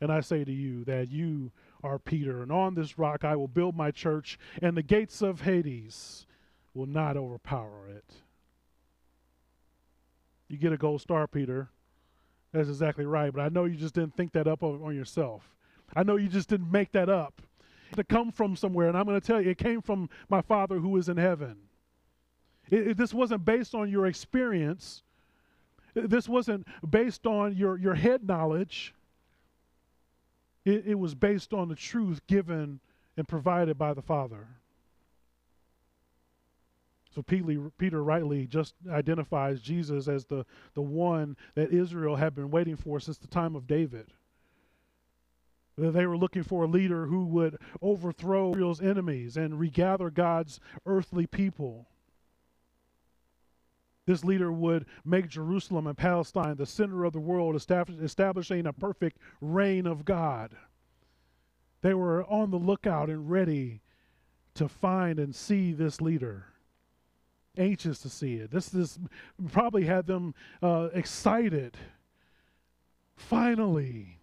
And 0.00 0.10
I 0.10 0.20
say 0.20 0.44
to 0.44 0.52
you 0.52 0.84
that 0.84 1.10
you 1.10 1.52
are 1.82 1.98
Peter, 1.98 2.42
and 2.42 2.50
on 2.50 2.74
this 2.74 2.98
rock 2.98 3.24
I 3.24 3.36
will 3.36 3.48
build 3.48 3.76
my 3.76 3.90
church, 3.90 4.38
and 4.62 4.76
the 4.76 4.82
gates 4.82 5.20
of 5.20 5.42
Hades 5.42 6.26
will 6.72 6.86
not 6.86 7.16
overpower 7.16 7.88
it. 7.88 8.23
You 10.54 10.60
get 10.60 10.72
a 10.72 10.76
gold 10.76 11.00
star, 11.00 11.26
Peter. 11.26 11.68
That's 12.52 12.68
exactly 12.68 13.04
right, 13.04 13.32
but 13.32 13.40
I 13.40 13.48
know 13.48 13.64
you 13.64 13.74
just 13.74 13.92
didn't 13.92 14.16
think 14.16 14.30
that 14.34 14.46
up 14.46 14.62
on 14.62 14.94
yourself. 14.94 15.42
I 15.96 16.04
know 16.04 16.14
you 16.14 16.28
just 16.28 16.48
didn't 16.48 16.70
make 16.70 16.92
that 16.92 17.08
up. 17.08 17.42
To 17.96 18.04
come 18.04 18.30
from 18.30 18.54
somewhere, 18.54 18.86
and 18.86 18.96
I'm 18.96 19.04
going 19.04 19.20
to 19.20 19.26
tell 19.26 19.40
you, 19.40 19.50
it 19.50 19.58
came 19.58 19.82
from 19.82 20.08
my 20.28 20.42
Father 20.42 20.78
who 20.78 20.96
is 20.96 21.08
in 21.08 21.16
heaven. 21.16 21.56
It, 22.70 22.86
it, 22.88 22.96
this 22.96 23.12
wasn't 23.12 23.44
based 23.44 23.74
on 23.74 23.90
your 23.90 24.06
experience. 24.06 25.02
This 25.94 26.28
wasn't 26.28 26.68
based 26.88 27.26
on 27.26 27.56
your, 27.56 27.76
your 27.76 27.94
head 27.96 28.24
knowledge. 28.24 28.94
It, 30.64 30.86
it 30.86 30.98
was 31.00 31.16
based 31.16 31.52
on 31.52 31.68
the 31.68 31.74
truth 31.74 32.24
given 32.28 32.78
and 33.16 33.26
provided 33.26 33.76
by 33.76 33.92
the 33.92 34.02
Father. 34.02 34.46
So 37.14 37.22
Peter, 37.22 37.70
Peter 37.78 38.02
rightly 38.02 38.46
just 38.46 38.74
identifies 38.90 39.60
Jesus 39.60 40.08
as 40.08 40.24
the, 40.24 40.44
the 40.74 40.82
one 40.82 41.36
that 41.54 41.72
Israel 41.72 42.16
had 42.16 42.34
been 42.34 42.50
waiting 42.50 42.76
for 42.76 42.98
since 42.98 43.18
the 43.18 43.28
time 43.28 43.54
of 43.54 43.66
David. 43.66 44.08
They 45.76 46.06
were 46.06 46.16
looking 46.16 46.42
for 46.44 46.64
a 46.64 46.68
leader 46.68 47.06
who 47.06 47.24
would 47.26 47.58
overthrow 47.82 48.50
Israel's 48.50 48.80
enemies 48.80 49.36
and 49.36 49.58
regather 49.58 50.10
God's 50.10 50.60
earthly 50.86 51.26
people. 51.26 51.86
This 54.06 54.24
leader 54.24 54.52
would 54.52 54.86
make 55.04 55.28
Jerusalem 55.28 55.86
and 55.86 55.96
Palestine 55.96 56.56
the 56.56 56.66
center 56.66 57.04
of 57.04 57.12
the 57.12 57.20
world, 57.20 57.56
establishing 57.56 58.66
a 58.66 58.72
perfect 58.72 59.18
reign 59.40 59.86
of 59.86 60.04
God. 60.04 60.56
They 61.80 61.94
were 61.94 62.24
on 62.24 62.50
the 62.50 62.58
lookout 62.58 63.08
and 63.08 63.30
ready 63.30 63.80
to 64.54 64.68
find 64.68 65.18
and 65.18 65.34
see 65.34 65.72
this 65.72 66.00
leader, 66.00 66.46
anxious 67.56 67.98
to 68.00 68.08
see 68.08 68.34
it. 68.34 68.50
This, 68.50 68.68
this 68.68 68.98
probably 69.52 69.84
had 69.84 70.06
them 70.06 70.34
uh, 70.62 70.88
excited. 70.92 71.76
Finally, 73.16 74.18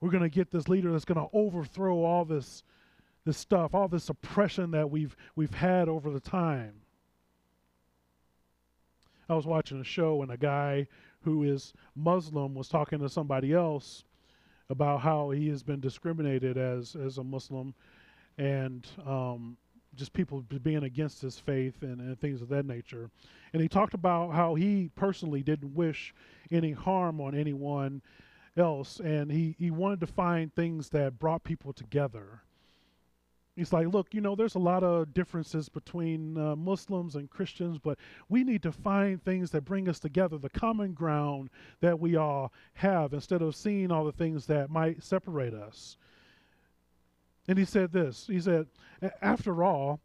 we're 0.00 0.10
going 0.10 0.22
to 0.22 0.28
get 0.28 0.50
this 0.50 0.68
leader 0.68 0.92
that's 0.92 1.04
going 1.04 1.20
to 1.20 1.28
overthrow 1.32 2.04
all 2.04 2.24
this, 2.24 2.62
this 3.24 3.36
stuff, 3.36 3.74
all 3.74 3.88
this 3.88 4.08
oppression 4.08 4.70
that 4.72 4.90
we've, 4.90 5.16
we've 5.34 5.54
had 5.54 5.88
over 5.88 6.10
the 6.10 6.20
time. 6.20 6.74
I 9.28 9.34
was 9.34 9.46
watching 9.46 9.80
a 9.80 9.84
show 9.84 10.22
and 10.22 10.30
a 10.30 10.36
guy 10.36 10.86
who 11.22 11.42
is 11.42 11.72
Muslim 11.96 12.54
was 12.54 12.68
talking 12.68 13.00
to 13.00 13.08
somebody 13.08 13.52
else 13.52 14.04
about 14.70 15.00
how 15.00 15.30
he 15.30 15.48
has 15.48 15.62
been 15.62 15.80
discriminated 15.80 16.56
as 16.56 16.96
as 16.96 17.18
a 17.18 17.24
Muslim, 17.24 17.74
and 18.38 18.86
um, 19.06 19.56
just 19.96 20.12
people 20.12 20.44
being 20.62 20.84
against 20.84 21.22
his 21.22 21.38
faith 21.38 21.82
and, 21.82 22.00
and 22.00 22.20
things 22.20 22.42
of 22.42 22.48
that 22.50 22.66
nature. 22.66 23.10
And 23.52 23.62
he 23.62 23.68
talked 23.68 23.94
about 23.94 24.32
how 24.32 24.54
he 24.54 24.90
personally 24.94 25.42
didn't 25.42 25.74
wish 25.74 26.14
any 26.50 26.72
harm 26.72 27.20
on 27.20 27.34
anyone 27.34 28.02
else, 28.56 29.00
and 29.00 29.30
he, 29.30 29.54
he 29.58 29.70
wanted 29.70 30.00
to 30.00 30.06
find 30.06 30.54
things 30.54 30.88
that 30.90 31.18
brought 31.18 31.44
people 31.44 31.72
together. 31.72 32.42
He's 33.54 33.72
like, 33.72 33.88
look, 33.88 34.12
you 34.12 34.20
know, 34.20 34.34
there's 34.34 34.54
a 34.54 34.58
lot 34.58 34.84
of 34.84 35.14
differences 35.14 35.70
between 35.70 36.36
uh, 36.36 36.54
Muslims 36.56 37.16
and 37.16 37.30
Christians, 37.30 37.78
but 37.78 37.98
we 38.28 38.44
need 38.44 38.62
to 38.62 38.72
find 38.72 39.22
things 39.22 39.50
that 39.52 39.64
bring 39.64 39.88
us 39.88 39.98
together, 39.98 40.36
the 40.36 40.50
common 40.50 40.92
ground 40.92 41.48
that 41.80 41.98
we 41.98 42.16
all 42.16 42.52
have, 42.74 43.14
instead 43.14 43.40
of 43.40 43.56
seeing 43.56 43.90
all 43.90 44.04
the 44.04 44.12
things 44.12 44.44
that 44.46 44.68
might 44.68 45.02
separate 45.02 45.54
us. 45.54 45.96
And 47.48 47.58
he 47.58 47.64
said 47.64 47.92
this 47.92 48.26
He 48.26 48.40
said, 48.40 48.66
after 49.22 49.62
all, 49.62 50.00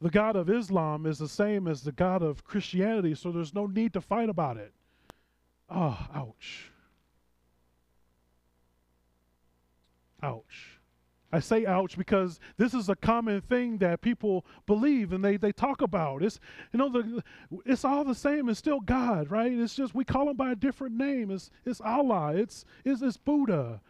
the 0.00 0.10
God 0.10 0.34
of 0.34 0.48
Islam 0.48 1.06
is 1.06 1.18
the 1.18 1.28
same 1.28 1.68
as 1.68 1.82
the 1.82 1.92
God 1.92 2.22
of 2.22 2.44
Christianity, 2.44 3.14
so 3.14 3.30
there's 3.30 3.54
no 3.54 3.66
need 3.66 3.92
to 3.92 4.00
fight 4.00 4.28
about 4.28 4.56
it. 4.56 4.72
Oh, 5.68 6.06
ouch. 6.14 6.70
Ouch. 10.22 10.80
I 11.32 11.38
say 11.38 11.64
ouch 11.64 11.96
because 11.96 12.40
this 12.56 12.74
is 12.74 12.88
a 12.88 12.96
common 12.96 13.40
thing 13.42 13.78
that 13.78 14.00
people 14.00 14.44
believe 14.66 15.12
and 15.12 15.24
they, 15.24 15.36
they 15.36 15.52
talk 15.52 15.80
about. 15.80 16.24
It's 16.24 16.40
you 16.72 16.78
know 16.78 16.88
the 16.88 17.22
it's 17.64 17.84
all 17.84 18.02
the 18.04 18.16
same. 18.16 18.48
It's 18.48 18.58
still 18.58 18.80
God, 18.80 19.30
right? 19.30 19.52
It's 19.52 19.76
just 19.76 19.94
we 19.94 20.04
call 20.04 20.28
him 20.28 20.36
by 20.36 20.50
a 20.50 20.56
different 20.56 20.96
name. 20.96 21.30
It's 21.30 21.50
it's 21.64 21.80
Allah. 21.80 22.34
It's 22.34 22.64
it's, 22.84 23.00
it's 23.00 23.16
Buddha. 23.16 23.80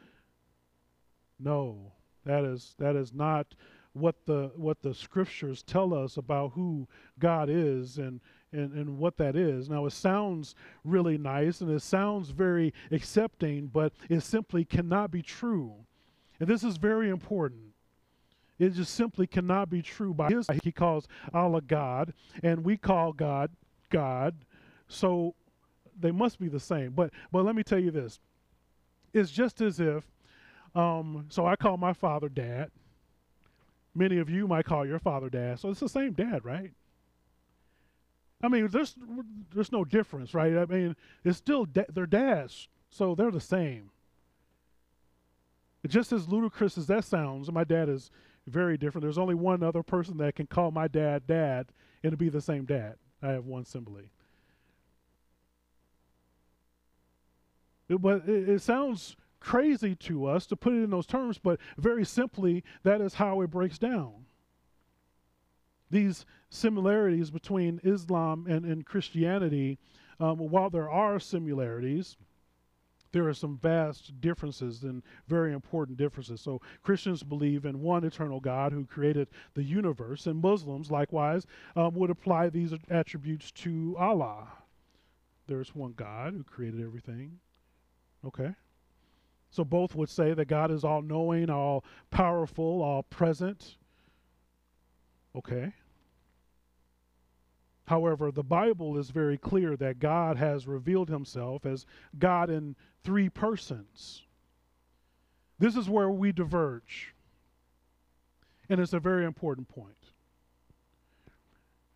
No, 1.38 1.92
that 2.24 2.44
is 2.44 2.74
that 2.78 2.96
is 2.96 3.12
not 3.12 3.54
what 3.92 4.14
the 4.26 4.52
what 4.56 4.82
the 4.82 4.94
scriptures 4.94 5.62
tell 5.62 5.92
us 5.94 6.16
about 6.16 6.52
who 6.54 6.86
God 7.18 7.48
is 7.50 7.98
and 7.98 8.20
and, 8.52 8.72
and 8.72 8.98
what 8.98 9.16
that 9.18 9.36
is. 9.36 9.68
Now, 9.68 9.86
it 9.86 9.92
sounds 9.92 10.54
really 10.84 11.16
nice 11.16 11.60
and 11.60 11.70
it 11.70 11.82
sounds 11.82 12.30
very 12.30 12.74
accepting, 12.90 13.68
but 13.68 13.92
it 14.08 14.22
simply 14.22 14.64
cannot 14.64 15.10
be 15.10 15.22
true. 15.22 15.72
And 16.40 16.48
this 16.48 16.64
is 16.64 16.76
very 16.76 17.10
important. 17.10 17.60
It 18.58 18.70
just 18.70 18.94
simply 18.94 19.26
cannot 19.26 19.70
be 19.70 19.82
true 19.82 20.12
by 20.12 20.28
his 20.28 20.46
he 20.62 20.72
calls 20.72 21.08
Allah 21.32 21.62
God, 21.62 22.12
and 22.42 22.64
we 22.64 22.76
call 22.76 23.12
God 23.12 23.50
God, 23.88 24.34
so 24.86 25.34
they 25.98 26.10
must 26.10 26.38
be 26.38 26.48
the 26.48 26.60
same. 26.60 26.90
But 26.90 27.10
but 27.32 27.44
let 27.44 27.54
me 27.54 27.62
tell 27.62 27.78
you 27.78 27.90
this: 27.90 28.20
it's 29.14 29.30
just 29.30 29.60
as 29.60 29.80
if. 29.80 30.04
Um, 30.74 31.26
so 31.28 31.46
I 31.46 31.56
call 31.56 31.76
my 31.76 31.92
father 31.92 32.28
dad. 32.28 32.70
Many 33.94 34.18
of 34.18 34.30
you 34.30 34.46
might 34.46 34.64
call 34.64 34.86
your 34.86 34.98
father 34.98 35.28
dad. 35.28 35.58
So 35.58 35.70
it's 35.70 35.80
the 35.80 35.88
same 35.88 36.12
dad, 36.12 36.44
right? 36.44 36.72
I 38.42 38.48
mean, 38.48 38.68
there's 38.68 38.94
there's 39.54 39.72
no 39.72 39.84
difference, 39.84 40.32
right? 40.32 40.56
I 40.56 40.64
mean, 40.64 40.96
it's 41.24 41.38
still 41.38 41.66
da- 41.66 41.84
they're 41.92 42.06
dads, 42.06 42.68
so 42.88 43.14
they're 43.14 43.30
the 43.30 43.40
same. 43.40 43.90
Just 45.86 46.12
as 46.12 46.28
ludicrous 46.28 46.78
as 46.78 46.86
that 46.86 47.04
sounds, 47.04 47.50
my 47.50 47.64
dad 47.64 47.88
is 47.88 48.10
very 48.46 48.76
different. 48.76 49.02
There's 49.02 49.18
only 49.18 49.34
one 49.34 49.62
other 49.62 49.82
person 49.82 50.18
that 50.18 50.36
can 50.36 50.46
call 50.46 50.70
my 50.70 50.88
dad 50.88 51.26
dad 51.26 51.66
and 52.02 52.12
it'll 52.12 52.18
be 52.18 52.28
the 52.28 52.40
same 52.40 52.64
dad. 52.64 52.96
I 53.22 53.30
have 53.30 53.46
one 53.46 53.64
simile. 53.64 54.08
But 57.88 58.28
it, 58.28 58.48
it 58.48 58.62
sounds 58.62 59.16
crazy 59.40 59.94
to 59.96 60.26
us 60.26 60.46
to 60.46 60.56
put 60.56 60.74
it 60.74 60.84
in 60.84 60.90
those 60.90 61.06
terms, 61.06 61.38
but 61.38 61.58
very 61.78 62.04
simply, 62.04 62.62
that 62.82 63.00
is 63.00 63.14
how 63.14 63.40
it 63.40 63.50
breaks 63.50 63.78
down. 63.78 64.26
These 65.90 66.24
similarities 66.50 67.30
between 67.30 67.80
Islam 67.82 68.46
and, 68.48 68.64
and 68.64 68.86
Christianity, 68.86 69.78
um, 70.20 70.38
while 70.38 70.70
there 70.70 70.90
are 70.90 71.18
similarities, 71.18 72.16
there 73.12 73.28
are 73.28 73.34
some 73.34 73.58
vast 73.58 74.20
differences 74.20 74.84
and 74.84 75.02
very 75.26 75.52
important 75.52 75.98
differences. 75.98 76.40
So, 76.40 76.60
Christians 76.82 77.24
believe 77.24 77.64
in 77.64 77.80
one 77.80 78.04
eternal 78.04 78.38
God 78.38 78.72
who 78.72 78.84
created 78.84 79.28
the 79.54 79.64
universe, 79.64 80.26
and 80.26 80.40
Muslims, 80.40 80.90
likewise, 80.92 81.46
um, 81.74 81.94
would 81.94 82.10
apply 82.10 82.50
these 82.50 82.72
attributes 82.88 83.50
to 83.52 83.96
Allah. 83.98 84.46
There's 85.48 85.74
one 85.74 85.94
God 85.96 86.34
who 86.34 86.44
created 86.44 86.80
everything. 86.80 87.40
Okay? 88.24 88.54
So, 89.50 89.64
both 89.64 89.94
would 89.96 90.08
say 90.08 90.32
that 90.32 90.46
God 90.46 90.70
is 90.70 90.84
all 90.84 91.02
knowing, 91.02 91.50
all 91.50 91.84
powerful, 92.10 92.82
all 92.82 93.02
present. 93.02 93.76
Okay? 95.34 95.72
However, 97.86 98.30
the 98.30 98.44
Bible 98.44 98.96
is 98.96 99.10
very 99.10 99.36
clear 99.36 99.76
that 99.76 99.98
God 99.98 100.36
has 100.36 100.68
revealed 100.68 101.08
himself 101.08 101.66
as 101.66 101.86
God 102.16 102.48
in 102.48 102.76
three 103.02 103.28
persons. 103.28 104.22
This 105.58 105.74
is 105.74 105.90
where 105.90 106.08
we 106.08 106.30
diverge. 106.30 107.14
And 108.68 108.80
it's 108.80 108.92
a 108.92 109.00
very 109.00 109.24
important 109.24 109.68
point. 109.68 109.96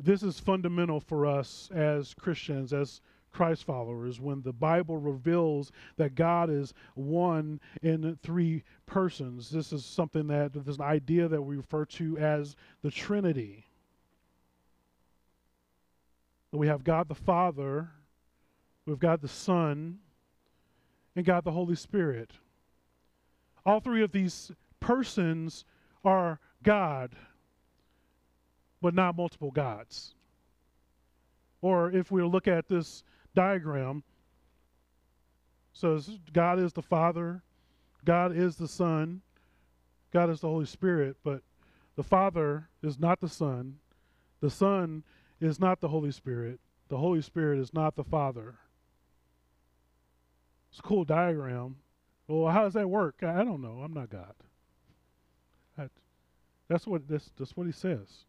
This 0.01 0.25
is 0.25 0.41
fundamental 0.41 0.99
for 0.99 1.27
us 1.27 1.71
as 1.73 2.13
Christians, 2.15 2.73
as 2.73 3.01
Christ 3.35 3.65
followers, 3.65 4.21
when 4.21 4.43
the 4.43 4.53
Bible 4.53 4.97
reveals 4.97 5.73
that 5.97 6.15
God 6.15 6.49
is 6.49 6.73
one 6.95 7.61
in 7.83 8.17
three 8.23 8.63
persons. 8.87 9.51
This 9.51 9.73
is 9.73 9.85
something 9.85 10.29
that, 10.29 10.53
this 10.55 10.77
an 10.77 10.83
idea 10.83 11.29
that 11.29 11.43
we 11.43 11.57
refer 11.57 11.85
to 11.85 12.17
as 12.17 12.55
the 12.83 12.91
Trinity. 12.91 13.67
We 16.53 16.69
have 16.69 16.85
God 16.85 17.09
the 17.09 17.15
Father, 17.17 17.91
we've 18.87 19.01
got 19.01 19.21
the 19.21 19.29
Son, 19.29 19.99
and 21.17 21.27
God 21.27 21.45
the 21.45 21.51
Holy 21.51 21.75
Spirit. 21.75 22.31
All 23.67 23.81
three 23.81 24.05
of 24.05 24.13
these 24.13 24.53
persons 24.79 25.65
are 26.05 26.39
God, 26.63 27.17
but 28.81 28.95
not 28.95 29.17
multiple 29.17 29.51
gods. 29.51 30.15
Or 31.63 31.91
if 31.91 32.13
we 32.13 32.23
look 32.23 32.47
at 32.47 32.69
this 32.69 33.03
diagram, 33.35 34.03
so 35.73 36.01
God 36.33 36.59
is 36.59 36.73
the 36.73 36.83
Father, 36.83 37.43
God 38.05 38.37
is 38.37 38.57
the 38.57 38.69
Son, 38.69 39.23
God 40.13 40.31
is 40.31 40.41
the 40.41 40.49
Holy 40.49 40.67
Spirit, 40.67 41.17
but 41.25 41.43
the 41.97 42.05
Father 42.05 42.69
is 42.83 42.99
not 42.99 43.21
the 43.21 43.29
Son, 43.29 43.77
the 44.41 44.51
Son 44.51 45.03
is 45.41 45.59
not 45.59 45.81
the 45.81 45.89
Holy 45.89 46.11
Spirit. 46.11 46.61
The 46.89 46.99
Holy 46.99 47.23
Spirit 47.23 47.59
is 47.59 47.73
not 47.73 47.97
the 47.97 48.05
Father. 48.05 48.57
It's 50.71 50.79
a 50.79 50.83
cool 50.83 51.05
diagram. 51.05 51.77
Well, 52.29 52.53
how 52.53 52.63
does 52.63 52.75
that 52.75 52.89
work? 52.89 53.17
I 53.23 53.45
don't 53.45 53.63
know. 53.63 53.81
I'm 53.83 53.93
not 53.93 54.11
God. 54.11 54.35
That's 56.69 56.87
what 56.87 57.07
that's, 57.07 57.31
that's 57.39 57.57
what 57.57 57.67
he 57.67 57.73
says. 57.73 58.25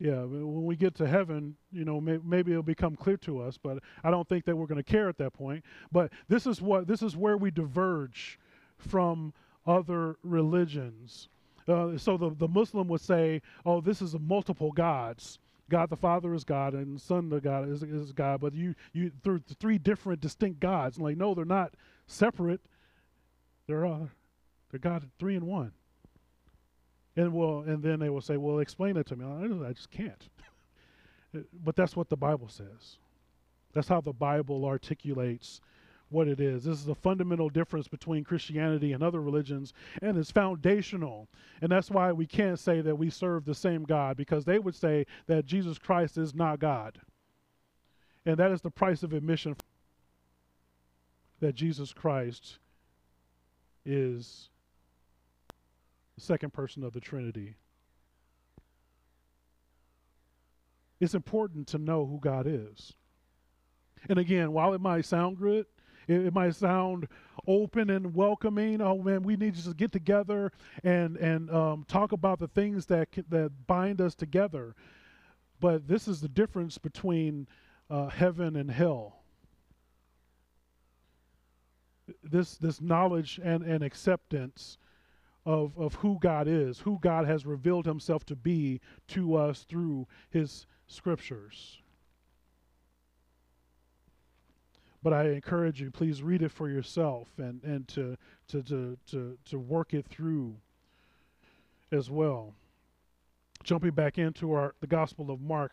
Yeah, 0.00 0.22
when 0.22 0.64
we 0.64 0.76
get 0.76 0.94
to 0.96 1.06
heaven, 1.06 1.56
you 1.70 1.84
know, 1.84 2.00
may, 2.00 2.18
maybe 2.24 2.52
it'll 2.52 2.62
become 2.62 2.96
clear 2.96 3.18
to 3.18 3.42
us, 3.42 3.58
but 3.62 3.80
I 4.02 4.10
don't 4.10 4.26
think 4.26 4.46
that 4.46 4.56
we're 4.56 4.66
going 4.66 4.82
to 4.82 4.82
care 4.82 5.10
at 5.10 5.18
that 5.18 5.34
point. 5.34 5.62
But 5.92 6.10
this 6.26 6.46
is 6.46 6.62
what 6.62 6.86
this 6.86 7.02
is 7.02 7.18
where 7.18 7.36
we 7.36 7.50
diverge 7.50 8.38
from 8.78 9.34
other 9.66 10.16
religions. 10.22 11.28
Uh, 11.68 11.98
so 11.98 12.16
the, 12.16 12.30
the 12.30 12.48
Muslim 12.48 12.88
would 12.88 13.02
say, 13.02 13.42
oh, 13.66 13.82
this 13.82 14.00
is 14.00 14.18
multiple 14.18 14.72
gods. 14.72 15.38
God 15.68 15.90
the 15.90 15.96
Father 15.96 16.32
is 16.34 16.44
God 16.44 16.72
and 16.72 16.96
the 16.96 17.00
Son 17.00 17.28
the 17.28 17.38
God 17.38 17.68
is, 17.68 17.82
is 17.82 18.10
God, 18.12 18.40
but 18.40 18.54
you 18.54 18.74
you 18.94 19.12
through 19.22 19.42
three 19.60 19.76
different 19.76 20.22
distinct 20.22 20.60
gods. 20.60 20.96
And 20.96 21.04
like, 21.04 21.18
no, 21.18 21.34
they're 21.34 21.44
not 21.44 21.74
separate. 22.06 22.62
They're 23.66 23.84
uh, 23.84 24.06
they're 24.70 24.80
God 24.80 25.08
three 25.18 25.36
in 25.36 25.44
one. 25.44 25.72
And 27.16 27.32
well, 27.32 27.64
and 27.66 27.82
then 27.82 27.98
they 27.98 28.08
will 28.08 28.20
say, 28.20 28.36
well, 28.36 28.60
explain 28.60 28.96
it 28.96 29.06
to 29.06 29.16
me. 29.16 29.24
I 29.66 29.72
just 29.72 29.90
can't. 29.90 30.28
Uh, 31.32 31.42
but 31.62 31.76
that's 31.76 31.94
what 31.94 32.08
the 32.08 32.16
Bible 32.16 32.48
says. 32.48 32.96
That's 33.72 33.86
how 33.86 34.00
the 34.00 34.12
Bible 34.12 34.64
articulates 34.64 35.60
what 36.08 36.26
it 36.26 36.40
is. 36.40 36.64
This 36.64 36.80
is 36.80 36.88
a 36.88 36.94
fundamental 36.94 37.48
difference 37.48 37.88
between 37.88 38.24
Christianity 38.24 38.92
and 38.92 39.02
other 39.02 39.20
religions, 39.20 39.72
and 40.02 40.18
it's 40.18 40.30
foundational. 40.30 41.28
And 41.62 41.70
that's 41.70 41.90
why 41.90 42.12
we 42.12 42.26
can't 42.26 42.58
say 42.58 42.80
that 42.80 42.96
we 42.96 43.10
serve 43.10 43.44
the 43.44 43.54
same 43.54 43.84
God, 43.84 44.16
because 44.16 44.44
they 44.44 44.58
would 44.58 44.74
say 44.74 45.06
that 45.28 45.46
Jesus 45.46 45.78
Christ 45.78 46.18
is 46.18 46.34
not 46.34 46.58
God. 46.58 46.98
And 48.26 48.36
that 48.36 48.50
is 48.50 48.60
the 48.60 48.70
price 48.70 49.02
of 49.02 49.12
admission 49.12 49.56
that 51.38 51.54
Jesus 51.54 51.92
Christ 51.92 52.58
is 53.86 54.50
second 56.20 56.52
person 56.52 56.84
of 56.84 56.92
the 56.92 57.00
Trinity. 57.00 57.56
It's 61.00 61.14
important 61.14 61.66
to 61.68 61.78
know 61.78 62.06
who 62.06 62.20
God 62.20 62.46
is. 62.46 62.92
And 64.08 64.18
again, 64.18 64.52
while 64.52 64.74
it 64.74 64.80
might 64.80 65.04
sound 65.04 65.38
good, 65.38 65.66
it, 66.06 66.26
it 66.26 66.34
might 66.34 66.54
sound 66.54 67.08
open 67.46 67.90
and 67.90 68.14
welcoming. 68.14 68.80
Oh 68.80 68.98
man, 69.02 69.22
we 69.22 69.36
need 69.36 69.54
to 69.54 69.62
just 69.62 69.76
get 69.76 69.92
together 69.92 70.52
and 70.84 71.16
and 71.16 71.50
um, 71.50 71.84
talk 71.88 72.12
about 72.12 72.38
the 72.38 72.48
things 72.48 72.86
that 72.86 73.08
that 73.28 73.66
bind 73.66 74.00
us 74.00 74.14
together. 74.14 74.74
But 75.58 75.86
this 75.88 76.08
is 76.08 76.20
the 76.20 76.28
difference 76.28 76.78
between 76.78 77.46
uh, 77.88 78.08
heaven 78.08 78.56
and 78.56 78.70
hell. 78.70 79.22
This 82.22 82.56
this 82.56 82.80
knowledge 82.80 83.40
and, 83.42 83.62
and 83.62 83.84
acceptance 83.84 84.78
of, 85.46 85.76
of 85.78 85.94
who 85.94 86.18
God 86.20 86.46
is, 86.48 86.80
who 86.80 86.98
God 87.00 87.26
has 87.26 87.46
revealed 87.46 87.86
himself 87.86 88.24
to 88.26 88.36
be 88.36 88.80
to 89.08 89.34
us 89.36 89.64
through 89.68 90.06
his 90.30 90.66
scriptures. 90.86 91.80
but 95.02 95.12
I 95.12 95.28
encourage 95.28 95.80
you, 95.80 95.90
please 95.90 96.22
read 96.22 96.42
it 96.42 96.50
for 96.50 96.68
yourself 96.68 97.28
and, 97.38 97.62
and 97.64 97.88
to, 97.88 98.16
to, 98.48 98.62
to, 98.62 98.98
to, 99.10 99.38
to 99.46 99.58
work 99.58 99.94
it 99.94 100.06
through 100.06 100.54
as 101.90 102.10
well. 102.10 102.54
Jumping 103.62 103.92
back 103.92 104.18
into 104.18 104.52
our 104.52 104.74
the 104.80 104.86
Gospel 104.86 105.30
of 105.30 105.40
Mark, 105.40 105.72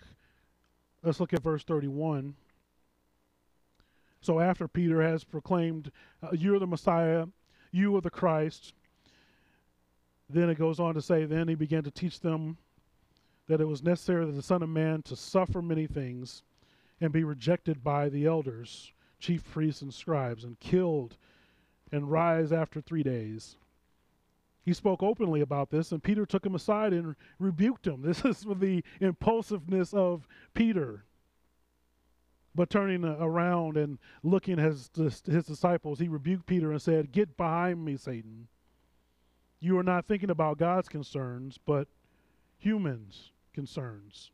let's 1.04 1.20
look 1.20 1.34
at 1.34 1.44
verse 1.44 1.64
31. 1.64 2.36
So 4.22 4.40
after 4.40 4.68
Peter 4.68 5.02
has 5.02 5.24
proclaimed, 5.24 5.92
uh, 6.22 6.30
You 6.34 6.56
are 6.56 6.60
the 6.60 6.68
Messiah, 6.68 7.28
you 7.72 7.96
are 7.96 8.02
the 8.02 8.10
Christ, 8.10 8.74
then 10.30 10.50
it 10.50 10.58
goes 10.58 10.80
on 10.80 10.94
to 10.96 11.02
say, 11.02 11.26
Then 11.26 11.48
he 11.48 11.56
began 11.56 11.84
to 11.84 11.92
teach 11.92 12.20
them 12.20 12.58
that 13.48 13.62
it 13.62 13.68
was 13.68 13.84
necessary 13.84 14.26
that 14.26 14.34
the 14.34 14.42
Son 14.42 14.62
of 14.62 14.70
Man 14.70 15.02
to 15.04 15.16
suffer 15.16 15.62
many 15.62 15.88
things 15.88 16.44
and 17.00 17.14
be 17.14 17.24
rejected 17.24 17.84
by 17.84 18.10
the 18.10 18.26
elders 18.26 18.92
chief 19.20 19.44
priests 19.52 19.82
and 19.82 19.94
scribes 19.94 20.44
and 20.44 20.60
killed 20.60 21.18
and 21.92 22.12
rise 22.12 22.52
after 22.52 22.82
three 22.82 23.04
days. 23.04 23.56
He 24.64 24.74
spoke 24.74 25.02
openly 25.02 25.42
about 25.42 25.70
this, 25.70 25.92
and 25.92 26.04
Peter 26.04 26.26
took 26.26 26.46
him 26.46 26.54
aside 26.54 26.92
and 26.92 27.16
rebuked 27.40 27.88
him. 27.88 28.02
This 28.06 28.26
is 28.26 28.42
the 28.42 28.84
impulsiveness 29.00 29.94
of 29.94 30.28
Peter. 30.54 31.06
But 32.54 32.70
turning 32.70 33.06
around 33.06 33.78
and 33.78 33.98
looking 34.24 34.60
at 34.60 34.66
his, 34.66 34.90
his 34.96 35.46
disciples, 35.46 36.00
he 36.00 36.08
rebuked 36.08 36.48
Peter 36.48 36.72
and 36.72 36.82
said, 36.82 37.12
Get 37.12 37.38
behind 37.38 37.86
me, 37.86 37.96
Satan. 37.96 38.48
You 39.60 39.78
are 39.78 39.84
not 39.84 40.06
thinking 40.06 40.30
about 40.30 40.58
God's 40.58 40.90
concerns, 40.90 41.58
but 41.66 41.88
humans' 42.58 43.32
concerns. 43.54 44.32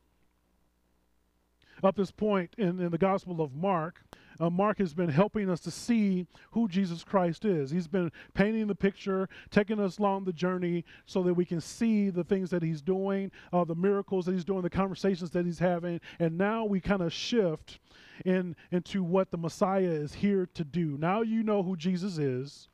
Up 1.81 1.95
this 1.95 2.12
point 2.12 2.53
in, 2.57 2.79
in 2.79 2.91
the 2.91 2.97
Gospel 2.97 3.41
of 3.41 3.53
Mark, 3.53 4.01
uh, 4.39 4.49
Mark 4.49 4.77
has 4.79 4.93
been 4.93 5.09
helping 5.09 5.49
us 5.49 5.59
to 5.62 5.71
see 5.71 6.25
who 6.51 6.67
Jesus 6.67 7.03
Christ 7.03 7.45
is. 7.45 7.71
He's 7.71 7.88
been 7.88 8.12
painting 8.33 8.67
the 8.67 8.75
picture, 8.75 9.27
taking 9.51 9.79
us 9.79 9.97
along 9.97 10.23
the 10.23 10.33
journey 10.33 10.86
so 11.05 11.23
that 11.23 11.33
we 11.33 11.45
can 11.45 11.62
see 11.62 12.09
the 12.09 12.23
things 12.23 12.49
that 12.51 12.63
he's 12.63 12.81
doing, 12.81 13.31
uh, 13.51 13.63
the 13.63 13.75
miracles 13.75 14.25
that 14.25 14.33
he's 14.33 14.45
doing, 14.45 14.62
the 14.62 14.69
conversations 14.69 15.31
that 15.31 15.45
he's 15.45 15.59
having. 15.59 15.99
And 16.19 16.38
now 16.38 16.65
we 16.65 16.79
kind 16.79 17.01
of 17.01 17.12
shift 17.13 17.79
in, 18.25 18.55
into 18.71 19.03
what 19.03 19.31
the 19.31 19.38
Messiah 19.38 19.81
is 19.81 20.13
here 20.13 20.47
to 20.53 20.63
do. 20.63 20.97
Now 20.97 21.21
you 21.21 21.43
know 21.43 21.63
who 21.63 21.75
Jesus 21.75 22.17
is. 22.17 22.69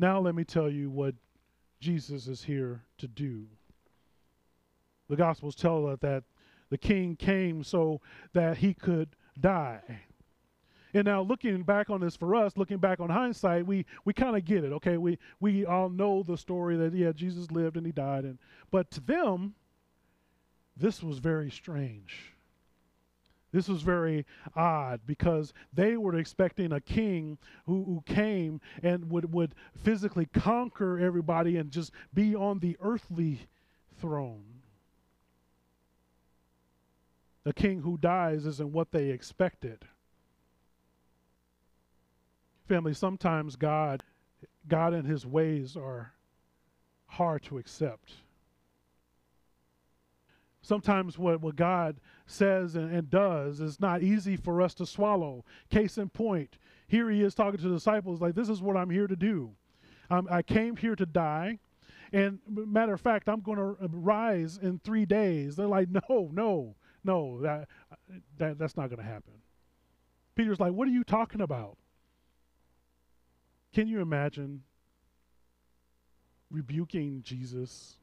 Now 0.00 0.18
let 0.18 0.34
me 0.34 0.44
tell 0.44 0.70
you 0.70 0.88
what 0.88 1.14
Jesus 1.78 2.26
is 2.26 2.42
here 2.42 2.84
to 2.96 3.06
do. 3.06 3.44
The 5.10 5.16
Gospels 5.16 5.54
tell 5.54 5.86
us 5.88 5.98
that 6.00 6.24
the 6.70 6.78
king 6.78 7.16
came 7.16 7.62
so 7.62 8.00
that 8.32 8.56
he 8.56 8.72
could 8.72 9.10
die. 9.38 9.82
And 10.94 11.04
now 11.04 11.20
looking 11.20 11.64
back 11.64 11.90
on 11.90 12.00
this 12.00 12.16
for 12.16 12.34
us, 12.34 12.56
looking 12.56 12.78
back 12.78 12.98
on 12.98 13.10
hindsight, 13.10 13.66
we 13.66 13.84
we 14.06 14.14
kind 14.14 14.36
of 14.36 14.44
get 14.46 14.64
it. 14.64 14.72
Okay, 14.72 14.96
we 14.96 15.18
we 15.38 15.66
all 15.66 15.90
know 15.90 16.22
the 16.22 16.38
story 16.38 16.78
that 16.78 16.94
yeah, 16.94 17.12
Jesus 17.12 17.50
lived 17.50 17.76
and 17.76 17.84
he 17.84 17.92
died 17.92 18.24
and 18.24 18.38
but 18.70 18.90
to 18.92 19.00
them 19.00 19.54
this 20.78 21.02
was 21.02 21.18
very 21.18 21.50
strange. 21.50 22.32
This 23.52 23.68
was 23.68 23.82
very 23.82 24.26
odd 24.54 25.00
because 25.06 25.52
they 25.72 25.96
were 25.96 26.16
expecting 26.16 26.72
a 26.72 26.80
king 26.80 27.36
who, 27.66 27.84
who 27.84 28.02
came 28.06 28.60
and 28.82 29.10
would, 29.10 29.32
would 29.32 29.54
physically 29.82 30.26
conquer 30.26 30.98
everybody 30.98 31.56
and 31.56 31.70
just 31.70 31.92
be 32.14 32.36
on 32.36 32.60
the 32.60 32.76
earthly 32.80 33.40
throne. 34.00 34.44
A 37.44 37.52
king 37.52 37.80
who 37.80 37.98
dies 37.98 38.46
isn't 38.46 38.72
what 38.72 38.92
they 38.92 39.10
expected. 39.10 39.84
Family, 42.68 42.94
sometimes 42.94 43.56
God, 43.56 44.04
God 44.68 44.94
and 44.94 45.06
his 45.06 45.26
ways 45.26 45.76
are 45.76 46.12
hard 47.06 47.42
to 47.44 47.58
accept. 47.58 48.12
Sometimes 50.62 51.18
what, 51.18 51.40
what 51.40 51.56
God 51.56 51.96
says 52.30 52.74
and, 52.76 52.92
and 52.92 53.10
does 53.10 53.60
is 53.60 53.80
not 53.80 54.02
easy 54.02 54.36
for 54.36 54.62
us 54.62 54.74
to 54.74 54.86
swallow. 54.86 55.44
Case 55.70 55.98
in 55.98 56.08
point, 56.08 56.58
here 56.86 57.10
he 57.10 57.22
is 57.22 57.34
talking 57.34 57.60
to 57.60 57.68
the 57.68 57.74
disciples 57.74 58.20
like, 58.20 58.34
This 58.34 58.48
is 58.48 58.62
what 58.62 58.76
I'm 58.76 58.90
here 58.90 59.06
to 59.06 59.16
do. 59.16 59.52
Um, 60.10 60.28
I 60.30 60.42
came 60.42 60.76
here 60.76 60.96
to 60.96 61.06
die. 61.06 61.58
And 62.12 62.40
matter 62.48 62.92
of 62.92 63.00
fact, 63.00 63.28
I'm 63.28 63.40
going 63.40 63.58
to 63.58 63.76
rise 63.92 64.58
in 64.60 64.80
three 64.80 65.06
days. 65.06 65.56
They're 65.56 65.66
like, 65.66 65.88
No, 65.90 66.30
no, 66.32 66.74
no, 67.04 67.40
that, 67.42 67.68
that 68.38 68.58
that's 68.58 68.76
not 68.76 68.88
going 68.88 68.98
to 69.00 69.04
happen. 69.04 69.34
Peter's 70.34 70.60
like, 70.60 70.72
What 70.72 70.88
are 70.88 70.92
you 70.92 71.04
talking 71.04 71.40
about? 71.40 71.76
Can 73.72 73.86
you 73.86 74.00
imagine 74.00 74.62
rebuking 76.50 77.22
Jesus? 77.22 77.99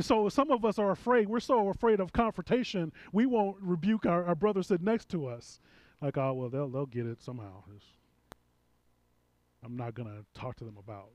So 0.00 0.28
some 0.28 0.50
of 0.50 0.64
us 0.64 0.78
are 0.78 0.90
afraid. 0.90 1.28
We're 1.28 1.40
so 1.40 1.68
afraid 1.68 2.00
of 2.00 2.12
confrontation, 2.12 2.92
we 3.12 3.26
won't 3.26 3.56
rebuke 3.60 4.06
our, 4.06 4.24
our 4.24 4.34
brother 4.34 4.62
sitting 4.62 4.84
next 4.84 5.08
to 5.10 5.26
us. 5.26 5.60
Like, 6.00 6.18
oh, 6.18 6.32
well, 6.32 6.48
they'll, 6.48 6.68
they'll 6.68 6.86
get 6.86 7.06
it 7.06 7.22
somehow. 7.22 7.62
It's, 7.76 7.84
I'm 9.64 9.76
not 9.76 9.94
going 9.94 10.08
to 10.08 10.24
talk 10.38 10.56
to 10.56 10.64
them 10.64 10.76
about. 10.76 11.10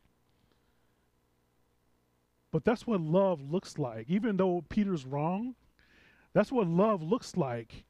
But 2.52 2.63
that's 2.63 2.88
what 2.88 3.02
love 3.02 3.41
looks 3.41 3.78
like. 3.78 4.10
Even 4.10 4.38
though 4.38 4.63
Peter's 4.70 5.06
wrong, 5.06 5.56
that's 6.34 6.52
what 6.52 6.67
love 6.67 7.04
looks 7.04 7.36
like 7.36 7.84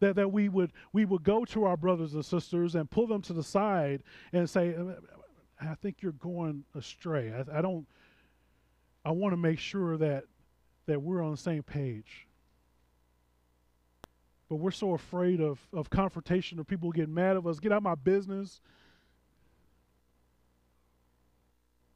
that, 0.00 0.16
that 0.16 0.32
we 0.32 0.48
would 0.48 0.72
we 0.92 1.04
would 1.04 1.22
go 1.22 1.44
to 1.46 1.64
our 1.64 1.76
brothers 1.76 2.14
and 2.14 2.24
sisters 2.24 2.74
and 2.74 2.90
pull 2.90 3.06
them 3.06 3.22
to 3.22 3.32
the 3.32 3.42
side 3.42 4.02
and 4.32 4.48
say 4.48 4.74
uh, 4.74 4.94
i 5.60 5.74
think 5.74 6.02
you're 6.02 6.12
going 6.12 6.64
astray 6.74 7.32
i, 7.32 7.58
I 7.58 7.62
don't 7.62 7.86
i 9.04 9.10
want 9.10 9.32
to 9.32 9.36
make 9.36 9.58
sure 9.58 9.96
that 9.96 10.24
that 10.86 11.00
we're 11.00 11.22
on 11.22 11.30
the 11.30 11.36
same 11.36 11.62
page. 11.62 12.26
But 14.48 14.56
we're 14.56 14.70
so 14.70 14.92
afraid 14.92 15.40
of, 15.40 15.58
of 15.72 15.90
confrontation 15.90 16.60
or 16.60 16.64
people 16.64 16.92
getting 16.92 17.14
mad 17.14 17.36
at 17.36 17.46
us. 17.46 17.58
Get 17.58 17.72
out 17.72 17.78
of 17.78 17.82
my 17.82 17.94
business. 17.94 18.60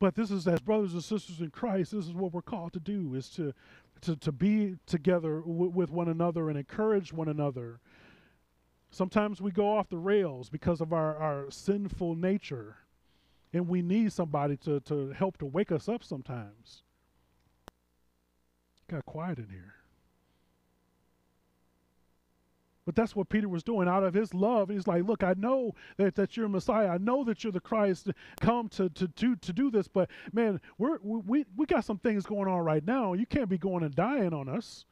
But 0.00 0.14
this 0.14 0.30
is 0.30 0.46
as 0.48 0.60
brothers 0.60 0.94
and 0.94 1.02
sisters 1.02 1.40
in 1.40 1.50
christ 1.50 1.90
this 1.90 2.06
is 2.06 2.12
what 2.12 2.32
we're 2.32 2.40
called 2.40 2.72
to 2.72 2.78
do 2.78 3.16
is 3.16 3.28
to 3.30 3.52
to, 4.02 4.14
to 4.14 4.30
be 4.30 4.76
together 4.86 5.42
with 5.44 5.90
one 5.90 6.08
another 6.08 6.48
and 6.48 6.56
encourage 6.56 7.12
one 7.12 7.28
another. 7.28 7.80
Sometimes 8.90 9.40
we 9.40 9.50
go 9.50 9.76
off 9.76 9.88
the 9.88 9.98
rails 9.98 10.48
because 10.48 10.80
of 10.80 10.92
our, 10.92 11.16
our 11.16 11.50
sinful 11.50 12.14
nature, 12.14 12.76
and 13.52 13.66
we 13.66 13.82
need 13.82 14.12
somebody 14.12 14.56
to, 14.58 14.78
to 14.82 15.10
help 15.10 15.36
to 15.38 15.46
wake 15.46 15.72
us 15.72 15.88
up 15.88 16.04
sometimes. 16.04 16.84
Got 18.90 19.04
quiet 19.06 19.38
in 19.38 19.48
here. 19.50 19.74
But 22.86 22.96
that's 22.96 23.14
what 23.14 23.28
Peter 23.28 23.50
was 23.50 23.62
doing 23.62 23.86
out 23.86 24.02
of 24.02 24.14
his 24.14 24.32
love. 24.32 24.70
He's 24.70 24.86
like, 24.86 25.04
Look, 25.04 25.22
I 25.22 25.34
know 25.36 25.74
that, 25.98 26.14
that 26.14 26.38
you're 26.38 26.48
Messiah. 26.48 26.88
I 26.88 26.96
know 26.96 27.22
that 27.24 27.44
you're 27.44 27.52
the 27.52 27.60
Christ 27.60 28.08
come 28.40 28.70
to, 28.70 28.88
to, 28.88 29.06
to, 29.08 29.36
to 29.36 29.52
do 29.52 29.70
this, 29.70 29.88
but 29.88 30.08
man, 30.32 30.58
we're, 30.78 30.96
we, 31.02 31.44
we 31.54 31.66
got 31.66 31.84
some 31.84 31.98
things 31.98 32.24
going 32.24 32.48
on 32.48 32.60
right 32.60 32.82
now. 32.82 33.12
You 33.12 33.26
can't 33.26 33.50
be 33.50 33.58
going 33.58 33.84
and 33.84 33.94
dying 33.94 34.32
on 34.32 34.48
us. 34.48 34.86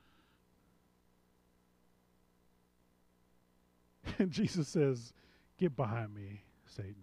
And 4.18 4.30
Jesus 4.30 4.68
says, 4.68 5.14
Get 5.58 5.74
behind 5.74 6.14
me, 6.14 6.42
Satan. 6.66 6.94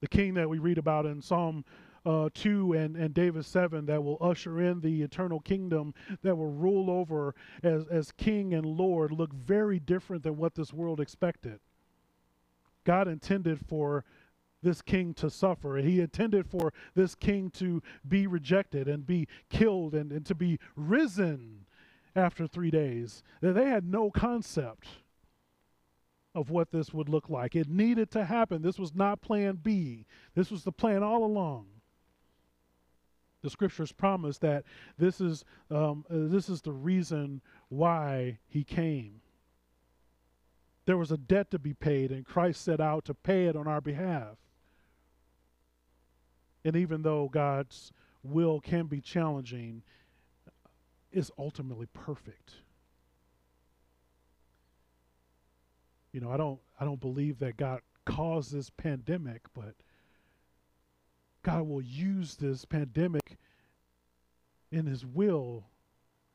The 0.00 0.08
king 0.08 0.34
that 0.34 0.50
we 0.50 0.58
read 0.58 0.76
about 0.76 1.06
in 1.06 1.22
Psalm 1.22 1.64
uh, 2.06 2.28
2 2.34 2.72
and, 2.72 2.96
and 2.96 3.14
David 3.14 3.44
7 3.44 3.86
that 3.86 4.02
will 4.02 4.18
usher 4.20 4.60
in 4.60 4.80
the 4.80 5.02
eternal 5.02 5.40
kingdom 5.40 5.94
that 6.22 6.36
will 6.36 6.50
rule 6.50 6.90
over 6.90 7.34
as, 7.62 7.86
as 7.88 8.12
king 8.12 8.54
and 8.54 8.64
Lord 8.64 9.12
look 9.12 9.32
very 9.32 9.78
different 9.78 10.22
than 10.22 10.36
what 10.36 10.54
this 10.54 10.72
world 10.72 11.00
expected. 11.00 11.60
God 12.84 13.08
intended 13.08 13.58
for 13.66 14.04
this 14.62 14.82
king 14.82 15.14
to 15.14 15.30
suffer. 15.30 15.76
He 15.76 16.00
intended 16.00 16.46
for 16.46 16.72
this 16.94 17.14
king 17.14 17.50
to 17.52 17.82
be 18.06 18.26
rejected 18.26 18.88
and 18.88 19.06
be 19.06 19.26
killed 19.48 19.94
and, 19.94 20.12
and 20.12 20.24
to 20.26 20.34
be 20.34 20.58
risen 20.76 21.66
after 22.16 22.46
three 22.46 22.70
days. 22.70 23.22
They 23.40 23.66
had 23.66 23.84
no 23.84 24.10
concept 24.10 24.88
of 26.34 26.50
what 26.50 26.70
this 26.70 26.92
would 26.92 27.08
look 27.08 27.28
like. 27.28 27.56
It 27.56 27.68
needed 27.68 28.10
to 28.12 28.24
happen. 28.24 28.62
This 28.62 28.78
was 28.78 28.94
not 28.94 29.20
plan 29.20 29.58
B, 29.62 30.06
this 30.34 30.50
was 30.50 30.64
the 30.64 30.72
plan 30.72 31.02
all 31.02 31.24
along. 31.24 31.66
The 33.42 33.50
scriptures 33.50 33.92
promise 33.92 34.38
that 34.38 34.64
this 34.98 35.20
is, 35.20 35.44
um, 35.70 36.04
uh, 36.10 36.28
this 36.28 36.48
is 36.48 36.60
the 36.60 36.72
reason 36.72 37.40
why 37.68 38.38
he 38.46 38.64
came. 38.64 39.22
There 40.84 40.98
was 40.98 41.10
a 41.10 41.16
debt 41.16 41.50
to 41.52 41.58
be 41.58 41.72
paid, 41.72 42.10
and 42.10 42.26
Christ 42.26 42.62
set 42.62 42.80
out 42.80 43.04
to 43.06 43.14
pay 43.14 43.46
it 43.46 43.56
on 43.56 43.66
our 43.66 43.80
behalf. 43.80 44.36
And 46.64 46.76
even 46.76 47.02
though 47.02 47.28
God's 47.28 47.92
will 48.22 48.60
can 48.60 48.86
be 48.86 49.00
challenging, 49.00 49.82
is 51.12 51.30
ultimately 51.38 51.86
perfect. 51.92 52.54
You 56.12 56.20
know, 56.20 56.30
I 56.30 56.36
don't 56.36 56.60
I 56.78 56.84
don't 56.84 57.00
believe 57.00 57.38
that 57.38 57.56
God 57.56 57.80
caused 58.04 58.52
this 58.52 58.70
pandemic, 58.70 59.42
but 59.54 59.74
God 61.42 61.68
will 61.68 61.82
use 61.82 62.36
this 62.36 62.64
pandemic 62.64 63.19
in 64.70 64.86
his 64.86 65.04
will 65.04 65.64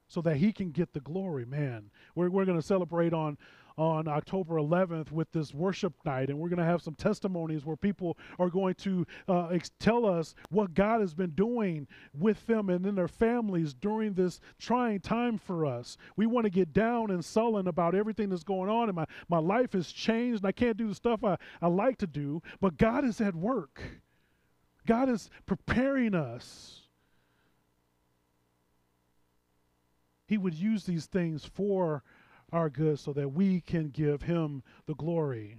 so 0.07 0.21
that 0.21 0.37
he 0.37 0.51
can 0.51 0.71
get 0.71 0.93
the 0.93 0.99
glory, 0.99 1.45
man. 1.45 1.89
We're 2.13 2.29
we're 2.29 2.45
going 2.45 2.59
to 2.59 2.65
celebrate 2.65 3.13
on 3.13 3.37
on 3.77 4.07
October 4.07 4.55
11th 4.55 5.11
with 5.11 5.31
this 5.31 5.53
worship 5.53 5.93
night, 6.05 6.29
and 6.29 6.39
we're 6.39 6.49
going 6.49 6.59
to 6.59 6.65
have 6.65 6.81
some 6.81 6.95
testimonies 6.95 7.65
where 7.65 7.75
people 7.75 8.17
are 8.39 8.49
going 8.49 8.73
to 8.75 9.05
uh, 9.27 9.47
ex- 9.47 9.71
tell 9.79 10.05
us 10.05 10.33
what 10.49 10.73
God 10.73 11.01
has 11.01 11.13
been 11.13 11.31
doing 11.31 11.87
with 12.17 12.45
them 12.47 12.69
and 12.69 12.85
in 12.85 12.95
their 12.95 13.07
families 13.07 13.73
during 13.73 14.13
this 14.13 14.39
trying 14.59 15.01
time 15.01 15.37
for 15.37 15.65
us. 15.65 15.97
We 16.15 16.25
want 16.25 16.45
to 16.45 16.49
get 16.49 16.71
down 16.71 17.11
and 17.11 17.23
sullen 17.23 17.67
about 17.67 17.95
everything 17.95 18.29
that's 18.29 18.43
going 18.43 18.69
on, 18.69 18.87
and 18.87 18.95
my, 18.95 19.05
my 19.27 19.39
life 19.39 19.73
has 19.73 19.91
changed, 19.91 20.43
and 20.43 20.47
I 20.47 20.53
can't 20.53 20.77
do 20.77 20.87
the 20.87 20.95
stuff 20.95 21.23
I, 21.23 21.37
I 21.61 21.67
like 21.67 21.97
to 21.97 22.07
do, 22.07 22.41
but 22.61 22.77
God 22.77 23.03
is 23.03 23.19
at 23.19 23.35
work. 23.35 23.81
God 24.85 25.09
is 25.09 25.29
preparing 25.45 26.15
us. 26.15 26.84
He 30.27 30.37
would 30.37 30.53
use 30.55 30.85
these 30.85 31.05
things 31.05 31.45
for 31.45 32.03
our 32.51 32.69
good 32.69 32.99
so 32.99 33.13
that 33.13 33.29
we 33.29 33.61
can 33.61 33.89
give 33.89 34.23
him 34.23 34.63
the 34.85 34.95
glory. 34.95 35.57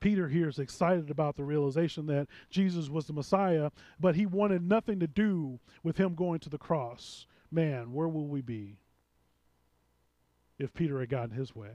Peter 0.00 0.28
here 0.28 0.48
is 0.48 0.58
excited 0.58 1.10
about 1.10 1.36
the 1.36 1.44
realization 1.44 2.06
that 2.06 2.26
Jesus 2.48 2.88
was 2.88 3.06
the 3.06 3.12
Messiah, 3.12 3.70
but 3.98 4.16
he 4.16 4.24
wanted 4.24 4.62
nothing 4.62 4.98
to 5.00 5.06
do 5.06 5.60
with 5.82 5.98
him 5.98 6.14
going 6.14 6.40
to 6.40 6.48
the 6.48 6.58
cross. 6.58 7.26
Man, 7.50 7.92
where 7.92 8.08
will 8.08 8.26
we 8.26 8.40
be 8.40 8.78
if 10.58 10.72
Peter 10.72 11.00
had 11.00 11.10
gotten 11.10 11.36
his 11.36 11.54
way? 11.54 11.72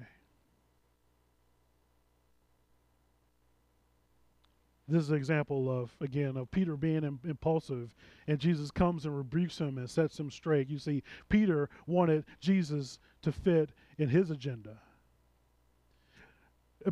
This 4.87 5.01
is 5.01 5.09
an 5.09 5.17
example 5.17 5.69
of, 5.69 5.95
again, 5.99 6.37
of 6.37 6.51
Peter 6.51 6.77
being 6.77 7.03
Im- 7.03 7.19
impulsive, 7.23 7.95
and 8.27 8.37
Jesus 8.37 8.69
comes 8.69 9.05
and 9.05 9.17
rebukes 9.17 9.57
him 9.57 9.79
and 9.79 9.89
sets 9.89 10.19
him 10.19 10.29
straight. 10.29 10.69
You 10.69 10.77
see, 10.77 11.01
Peter 11.27 11.69
wanted 11.87 12.25
Jesus 12.39 12.99
to 13.23 13.31
fit 13.31 13.71
in 13.97 14.09
his 14.09 14.29
agenda. 14.29 14.77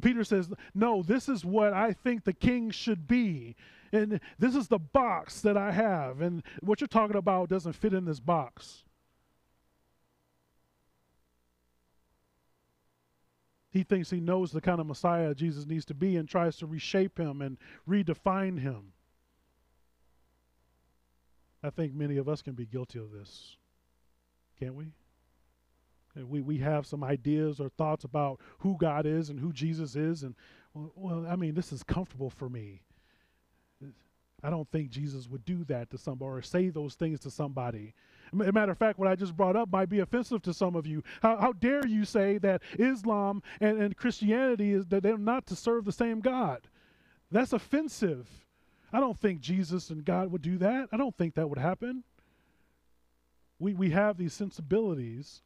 Peter 0.02 0.24
says, 0.24 0.50
No, 0.74 1.04
this 1.04 1.30
is 1.30 1.46
what 1.46 1.74
I 1.74 1.94
think 1.94 2.24
the 2.24 2.34
king 2.34 2.72
should 2.72 3.08
be. 3.08 3.56
And 3.92 4.20
this 4.40 4.56
is 4.56 4.68
the 4.68 4.80
box 4.80 5.42
that 5.42 5.56
I 5.56 5.72
have. 5.72 6.22
And 6.22 6.42
what 6.62 6.82
you're 6.82 6.88
talking 6.88 7.16
about 7.16 7.50
doesn't 7.50 7.74
fit 7.74 7.94
in 7.94 8.06
this 8.06 8.20
box. 8.20 8.84
He 13.74 13.82
thinks 13.84 14.12
he 14.12 14.22
knows 14.22 14.52
the 14.52 14.62
kind 14.62 14.80
of 14.80 14.86
Messiah 14.86 15.34
Jesus 15.34 15.66
needs 15.66 15.84
to 15.86 15.96
be 15.96 16.16
and 16.16 16.30
tries 16.30 16.58
to 16.58 16.68
reshape 16.68 17.20
him 17.20 17.42
and 17.42 17.58
redefine 17.90 18.60
him. 18.60 18.94
I 21.64 21.72
think 21.72 21.96
many 21.96 22.18
of 22.18 22.30
us 22.30 22.44
can 22.44 22.54
be 22.54 22.68
guilty 22.68 23.00
of 23.00 23.12
this, 23.12 23.58
can't 24.60 24.76
we? 24.76 24.92
we, 26.16 26.42
we 26.42 26.58
have 26.60 26.86
some 26.86 27.04
ideas 27.04 27.60
or 27.60 27.70
thoughts 27.70 28.04
about 28.04 28.40
who 28.60 28.78
God 28.78 29.08
is 29.08 29.30
and 29.30 29.40
who 29.40 29.52
Jesus 29.52 29.96
is. 29.96 30.22
And, 30.22 30.36
well, 30.76 30.92
well, 30.96 31.26
I 31.28 31.36
mean, 31.36 31.56
this 31.56 31.74
is 31.74 31.82
comfortable 31.82 32.30
for 32.30 32.50
me. 32.50 32.82
I 34.44 34.50
don't 34.50 34.70
think 34.72 34.90
Jesus 34.90 35.28
would 35.30 35.46
do 35.46 35.64
that 35.66 35.90
to 35.92 35.98
somebody 35.98 36.30
or 36.30 36.42
say 36.42 36.70
those 36.70 36.96
things 36.96 37.20
to 37.22 37.32
somebody. 37.32 37.94
As 38.34 38.48
a 38.48 38.52
matter 38.52 38.72
of 38.72 38.78
fact, 38.78 39.00
what 39.00 39.08
I 39.08 39.16
just 39.16 39.38
brought 39.38 39.56
up 39.56 39.72
might 39.72 39.90
be 39.90 40.00
offensive 40.00 40.42
to 40.44 40.54
some 40.54 40.76
of 40.76 40.86
you. 40.86 41.04
How, 41.22 41.38
how 41.38 41.54
dare 41.54 41.86
you 41.88 42.04
say 42.04 42.38
that 42.40 42.62
Islam 42.78 43.42
and, 43.62 43.82
and 43.82 43.96
Christianity 43.96 44.74
is 44.74 44.86
that 44.88 45.04
they're 45.04 45.18
not 45.18 45.46
to 45.48 45.56
serve 45.56 45.86
the 45.86 45.92
same 45.92 46.20
God? 46.20 46.68
That's 47.32 47.54
offensive. 47.54 48.28
I 48.92 49.00
don't 49.00 49.18
think 49.18 49.40
Jesus 49.40 49.90
and 49.90 50.04
God 50.04 50.32
would 50.32 50.42
do 50.42 50.58
that. 50.58 50.90
I 50.92 50.98
don't 50.98 51.18
think 51.18 51.36
that 51.36 51.50
would 51.50 51.58
happen. 51.60 52.04
We, 53.60 53.74
we 53.74 53.92
have 53.92 54.18
these 54.18 54.34
sensibilities 54.34 55.42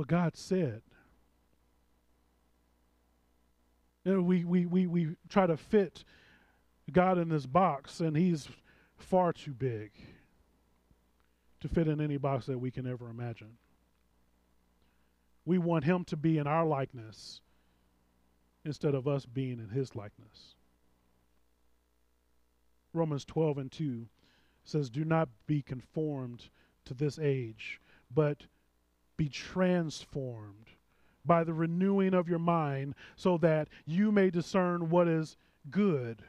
But 0.00 0.08
God 0.08 0.34
said. 0.34 0.80
You 4.04 4.14
know, 4.14 4.22
we, 4.22 4.44
we, 4.44 4.66
we, 4.66 4.86
we 4.86 5.16
try 5.28 5.46
to 5.46 5.56
fit 5.56 6.04
God 6.90 7.18
in 7.18 7.28
this 7.28 7.46
box, 7.46 8.00
and 8.00 8.16
He's 8.16 8.48
far 8.96 9.32
too 9.32 9.52
big 9.52 9.90
to 11.60 11.68
fit 11.68 11.88
in 11.88 12.00
any 12.00 12.16
box 12.16 12.46
that 12.46 12.58
we 12.58 12.70
can 12.70 12.86
ever 12.86 13.10
imagine. 13.10 13.58
We 15.44 15.58
want 15.58 15.84
Him 15.84 16.04
to 16.04 16.16
be 16.16 16.38
in 16.38 16.46
our 16.46 16.64
likeness 16.64 17.40
instead 18.64 18.94
of 18.94 19.06
us 19.06 19.26
being 19.26 19.58
in 19.58 19.68
His 19.68 19.94
likeness. 19.94 20.54
Romans 22.92 23.24
12 23.24 23.58
and 23.58 23.72
2 23.72 24.06
says, 24.64 24.90
Do 24.90 25.04
not 25.04 25.28
be 25.46 25.62
conformed 25.62 26.46
to 26.86 26.94
this 26.94 27.18
age, 27.18 27.80
but 28.12 28.46
be 29.16 29.28
transformed 29.28 30.70
by 31.24 31.44
the 31.44 31.54
renewing 31.54 32.14
of 32.14 32.28
your 32.28 32.38
mind 32.38 32.94
so 33.16 33.36
that 33.38 33.68
you 33.86 34.10
may 34.10 34.30
discern 34.30 34.90
what 34.90 35.08
is 35.08 35.36
good, 35.70 36.22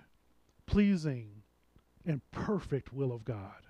pleasing, 0.65 1.43
and 2.05 2.21
perfect 2.31 2.93
will 2.93 3.11
of 3.11 3.23
God. 3.23 3.67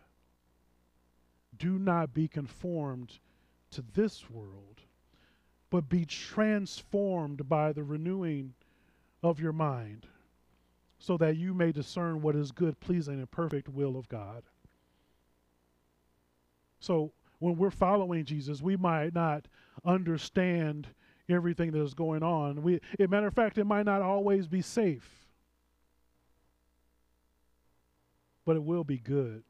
Do 1.57 1.77
not 1.77 2.13
be 2.13 2.27
conformed 2.27 3.19
to 3.71 3.83
this 3.93 4.29
world, 4.29 4.81
but 5.69 5.89
be 5.89 6.05
transformed 6.05 7.47
by 7.47 7.71
the 7.71 7.83
renewing 7.83 8.53
of 9.23 9.39
your 9.39 9.53
mind 9.53 10.07
so 10.97 11.17
that 11.17 11.35
you 11.37 11.53
may 11.53 11.71
discern 11.71 12.21
what 12.21 12.35
is 12.35 12.51
good, 12.51 12.79
pleasing, 12.79 13.15
and 13.15 13.29
perfect 13.31 13.67
will 13.67 13.97
of 13.97 14.07
God. 14.07 14.43
So, 16.79 17.11
when 17.39 17.57
we're 17.57 17.71
following 17.71 18.23
Jesus, 18.23 18.61
we 18.61 18.77
might 18.77 19.15
not 19.15 19.47
understand 19.83 20.87
everything 21.31 21.71
that 21.71 21.81
is 21.81 21.93
going 21.93 22.23
on. 22.23 22.61
We, 22.63 22.75
as 22.75 23.05
a 23.05 23.07
matter 23.07 23.27
of 23.27 23.33
fact, 23.33 23.57
it 23.57 23.65
might 23.65 23.85
not 23.85 24.01
always 24.01 24.47
be 24.47 24.61
safe, 24.61 25.27
but 28.45 28.55
it 28.55 28.63
will 28.63 28.83
be 28.83 28.97
good. 28.97 29.43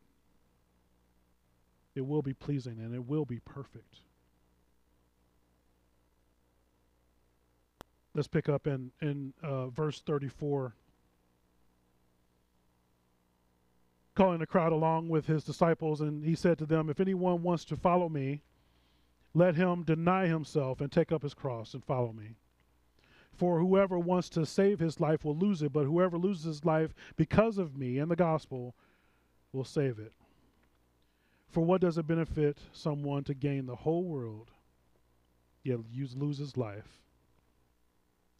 It 1.93 2.05
will 2.05 2.21
be 2.21 2.33
pleasing 2.33 2.79
and 2.79 2.95
it 2.95 3.05
will 3.05 3.25
be 3.25 3.39
perfect. 3.39 3.99
Let's 8.13 8.27
pick 8.27 8.49
up 8.49 8.67
in, 8.67 8.91
in 9.01 9.33
uh, 9.41 9.67
verse 9.67 10.01
34. 10.01 10.73
calling 14.15 14.39
the 14.39 14.45
crowd 14.45 14.71
along 14.71 15.09
with 15.09 15.25
his 15.25 15.43
disciples, 15.43 16.01
and 16.01 16.23
he 16.23 16.35
said 16.35 16.57
to 16.57 16.65
them, 16.65 16.89
If 16.89 16.99
anyone 16.99 17.41
wants 17.41 17.65
to 17.65 17.75
follow 17.75 18.09
me, 18.09 18.41
let 19.33 19.55
him 19.55 19.83
deny 19.83 20.27
himself 20.27 20.81
and 20.81 20.91
take 20.91 21.11
up 21.11 21.23
his 21.23 21.33
cross 21.33 21.73
and 21.73 21.83
follow 21.83 22.11
me. 22.11 22.35
For 23.33 23.59
whoever 23.59 23.97
wants 23.97 24.29
to 24.29 24.45
save 24.45 24.79
his 24.79 24.99
life 24.99 25.23
will 25.23 25.37
lose 25.37 25.61
it, 25.61 25.71
but 25.71 25.85
whoever 25.85 26.17
loses 26.17 26.43
his 26.43 26.65
life 26.65 26.93
because 27.15 27.57
of 27.57 27.77
me 27.77 27.97
and 27.97 28.11
the 28.11 28.15
gospel 28.15 28.75
will 29.53 29.63
save 29.63 29.99
it. 29.99 30.13
For 31.49 31.61
what 31.61 31.81
does 31.81 31.97
it 31.97 32.07
benefit 32.07 32.59
someone 32.71 33.23
to 33.25 33.33
gain 33.33 33.65
the 33.65 33.75
whole 33.75 34.03
world, 34.03 34.51
yet 35.63 35.79
lose 36.15 36.37
his 36.37 36.55
life? 36.55 37.01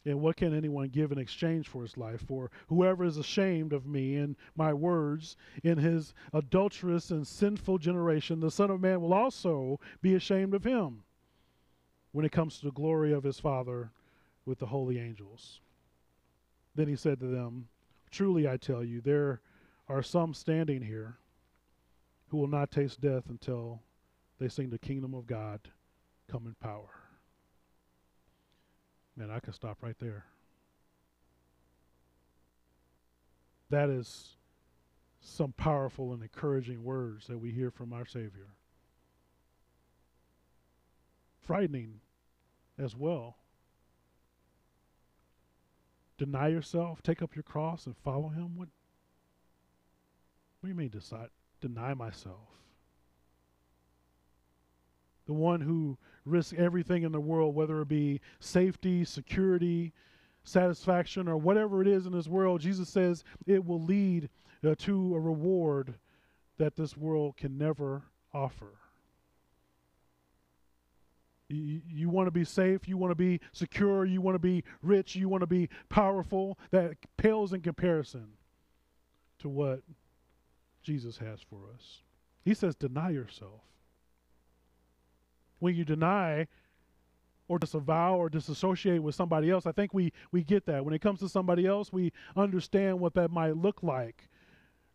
And 0.04 0.20
what 0.20 0.36
can 0.36 0.52
anyone 0.52 0.88
give 0.88 1.12
in 1.12 1.18
exchange 1.18 1.68
for 1.68 1.82
his 1.82 1.96
life? 1.96 2.22
For 2.26 2.50
whoever 2.68 3.04
is 3.04 3.18
ashamed 3.18 3.72
of 3.72 3.86
me 3.86 4.16
and 4.16 4.36
my 4.56 4.72
words 4.72 5.36
in 5.62 5.78
his 5.78 6.12
adulterous 6.32 7.10
and 7.10 7.26
sinful 7.26 7.78
generation, 7.78 8.40
the 8.40 8.50
Son 8.50 8.70
of 8.70 8.80
Man 8.80 9.00
will 9.00 9.14
also 9.14 9.78
be 10.00 10.14
ashamed 10.14 10.54
of 10.54 10.64
him 10.64 11.04
when 12.10 12.24
it 12.24 12.32
comes 12.32 12.58
to 12.58 12.66
the 12.66 12.72
glory 12.72 13.12
of 13.12 13.22
his 13.22 13.38
Father 13.38 13.92
with 14.44 14.58
the 14.58 14.66
holy 14.66 14.98
angels. 14.98 15.60
Then 16.74 16.88
he 16.88 16.96
said 16.96 17.20
to 17.20 17.26
them, 17.26 17.68
Truly 18.10 18.48
I 18.48 18.56
tell 18.56 18.82
you, 18.84 19.00
there 19.00 19.40
are 19.88 20.02
some 20.02 20.34
standing 20.34 20.82
here 20.82 21.18
who 22.28 22.38
will 22.38 22.48
not 22.48 22.70
taste 22.70 23.00
death 23.00 23.24
until 23.28 23.82
they 24.38 24.48
sing 24.48 24.70
the 24.70 24.78
kingdom 24.78 25.14
of 25.14 25.26
God 25.26 25.60
come 26.28 26.46
in 26.46 26.54
power. 26.54 27.11
Man, 29.16 29.30
I 29.30 29.40
could 29.40 29.54
stop 29.54 29.78
right 29.82 29.98
there. 29.98 30.24
That 33.70 33.88
is 33.88 34.36
some 35.20 35.52
powerful 35.52 36.12
and 36.12 36.22
encouraging 36.22 36.82
words 36.82 37.26
that 37.26 37.38
we 37.38 37.52
hear 37.52 37.70
from 37.70 37.92
our 37.92 38.06
Savior. 38.06 38.48
Frightening 41.40 42.00
as 42.78 42.96
well. 42.96 43.36
Deny 46.18 46.48
yourself, 46.48 47.02
take 47.02 47.22
up 47.22 47.34
your 47.34 47.42
cross, 47.42 47.86
and 47.86 47.96
follow 47.96 48.28
Him? 48.28 48.56
What, 48.56 48.68
what 50.60 50.66
do 50.66 50.68
you 50.68 50.74
mean, 50.74 50.90
decide, 50.90 51.28
deny 51.60 51.94
myself? 51.94 52.48
The 55.32 55.38
one 55.38 55.62
who 55.62 55.96
risks 56.26 56.52
everything 56.58 57.04
in 57.04 57.12
the 57.12 57.18
world, 57.18 57.54
whether 57.54 57.80
it 57.80 57.88
be 57.88 58.20
safety, 58.38 59.02
security, 59.02 59.94
satisfaction, 60.44 61.26
or 61.26 61.38
whatever 61.38 61.80
it 61.80 61.88
is 61.88 62.04
in 62.04 62.12
this 62.12 62.28
world, 62.28 62.60
Jesus 62.60 62.90
says 62.90 63.24
it 63.46 63.64
will 63.64 63.80
lead 63.80 64.28
uh, 64.62 64.74
to 64.80 65.14
a 65.14 65.18
reward 65.18 65.94
that 66.58 66.76
this 66.76 66.98
world 66.98 67.38
can 67.38 67.56
never 67.56 68.02
offer. 68.34 68.74
You, 71.48 71.80
you 71.88 72.10
want 72.10 72.26
to 72.26 72.30
be 72.30 72.44
safe, 72.44 72.86
you 72.86 72.98
want 72.98 73.12
to 73.12 73.14
be 73.14 73.40
secure, 73.52 74.04
you 74.04 74.20
want 74.20 74.34
to 74.34 74.38
be 74.38 74.64
rich, 74.82 75.16
you 75.16 75.30
want 75.30 75.40
to 75.40 75.46
be 75.46 75.70
powerful. 75.88 76.58
That 76.72 76.98
pales 77.16 77.54
in 77.54 77.62
comparison 77.62 78.26
to 79.38 79.48
what 79.48 79.80
Jesus 80.82 81.16
has 81.16 81.40
for 81.40 81.70
us. 81.74 82.02
He 82.44 82.52
says, 82.52 82.74
deny 82.74 83.08
yourself 83.08 83.62
when 85.62 85.76
you 85.76 85.84
deny 85.84 86.48
or 87.46 87.56
disavow 87.56 88.16
or 88.16 88.28
disassociate 88.28 89.00
with 89.00 89.14
somebody 89.14 89.48
else, 89.48 89.64
I 89.64 89.70
think 89.70 89.94
we, 89.94 90.12
we 90.32 90.42
get 90.42 90.66
that. 90.66 90.84
When 90.84 90.92
it 90.92 91.00
comes 91.00 91.20
to 91.20 91.28
somebody 91.28 91.66
else, 91.66 91.92
we 91.92 92.12
understand 92.36 92.98
what 92.98 93.14
that 93.14 93.30
might 93.30 93.56
look 93.56 93.80
like. 93.82 94.28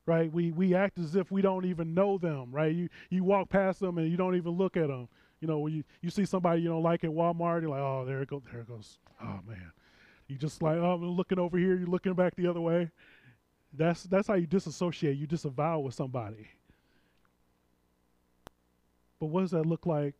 Right? 0.06 0.32
We 0.32 0.52
we 0.52 0.74
act 0.74 1.00
as 1.00 1.18
if 1.18 1.32
we 1.32 1.42
don't 1.42 1.66
even 1.66 1.94
know 1.94 2.18
them, 2.18 2.50
right? 2.52 2.74
You 2.74 2.88
you 3.10 3.26
walk 3.26 3.50
past 3.50 3.82
them 3.82 3.98
and 3.98 4.10
you 4.10 4.16
don't 4.16 4.36
even 4.38 4.54
look 4.54 4.78
at 4.78 4.88
them. 4.88 5.10
You 5.42 5.50
know, 5.50 5.60
when 5.60 5.74
you, 5.74 5.84
you 6.02 6.10
see 6.10 6.24
somebody 6.24 6.62
you 6.62 6.70
don't 6.70 6.82
like 6.82 7.04
at 7.04 7.10
Walmart, 7.10 7.62
you're 7.62 7.70
like, 7.70 7.82
oh, 7.82 8.06
there 8.06 8.22
it 8.22 8.30
goes, 8.30 8.42
there 8.50 8.62
it 8.62 8.70
goes. 8.70 9.00
Oh 9.22 9.40
man. 9.46 9.72
You 10.28 10.38
just 10.38 10.62
like, 10.62 10.78
oh, 10.78 10.94
I'm 10.94 11.04
looking 11.10 11.40
over 11.40 11.58
here, 11.58 11.76
you're 11.76 11.88
looking 11.88 12.14
back 12.14 12.36
the 12.38 12.48
other 12.48 12.62
way. 12.62 12.90
That's 13.74 14.04
that's 14.04 14.30
how 14.30 14.36
you 14.36 14.48
disassociate, 14.48 15.18
you 15.18 15.28
disavow 15.28 15.80
with 15.80 15.94
somebody. 15.94 16.52
But 19.20 19.26
what 19.26 19.42
does 19.42 19.52
that 19.52 19.66
look 19.66 19.86
like 19.86 20.16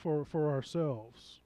for 0.00 0.24
for 0.24 0.50
ourselves? 0.50 1.40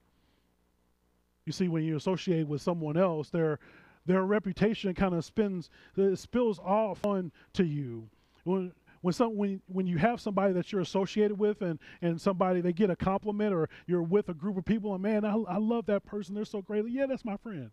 You 1.44 1.52
see, 1.52 1.68
when 1.68 1.84
you 1.84 1.96
associate 1.96 2.46
with 2.46 2.62
someone 2.62 2.96
else, 2.96 3.28
their 3.30 3.58
their 4.06 4.22
reputation 4.24 4.94
kind 4.94 5.14
of 5.14 5.24
spins 5.24 5.70
uh, 5.98 6.14
spills 6.14 6.58
off 6.58 7.04
on 7.04 7.32
to 7.54 7.64
you. 7.64 8.08
When 8.44 8.72
when 9.02 9.12
some 9.12 9.36
when 9.36 9.60
when 9.66 9.86
you 9.86 9.98
have 9.98 10.20
somebody 10.20 10.52
that 10.54 10.72
you're 10.72 10.80
associated 10.80 11.38
with 11.38 11.60
and 11.62 11.78
and 12.00 12.20
somebody 12.20 12.60
they 12.60 12.72
get 12.72 12.90
a 12.90 12.96
compliment 12.96 13.52
or 13.52 13.68
you're 13.86 14.02
with 14.02 14.28
a 14.28 14.34
group 14.34 14.56
of 14.56 14.64
people 14.64 14.94
and 14.94 15.02
man 15.02 15.24
I, 15.24 15.34
I 15.34 15.58
love 15.58 15.86
that 15.86 16.04
person. 16.04 16.34
They're 16.34 16.44
so 16.44 16.62
great. 16.62 16.88
Yeah 16.88 17.06
that's 17.06 17.24
my 17.24 17.36
friend. 17.36 17.70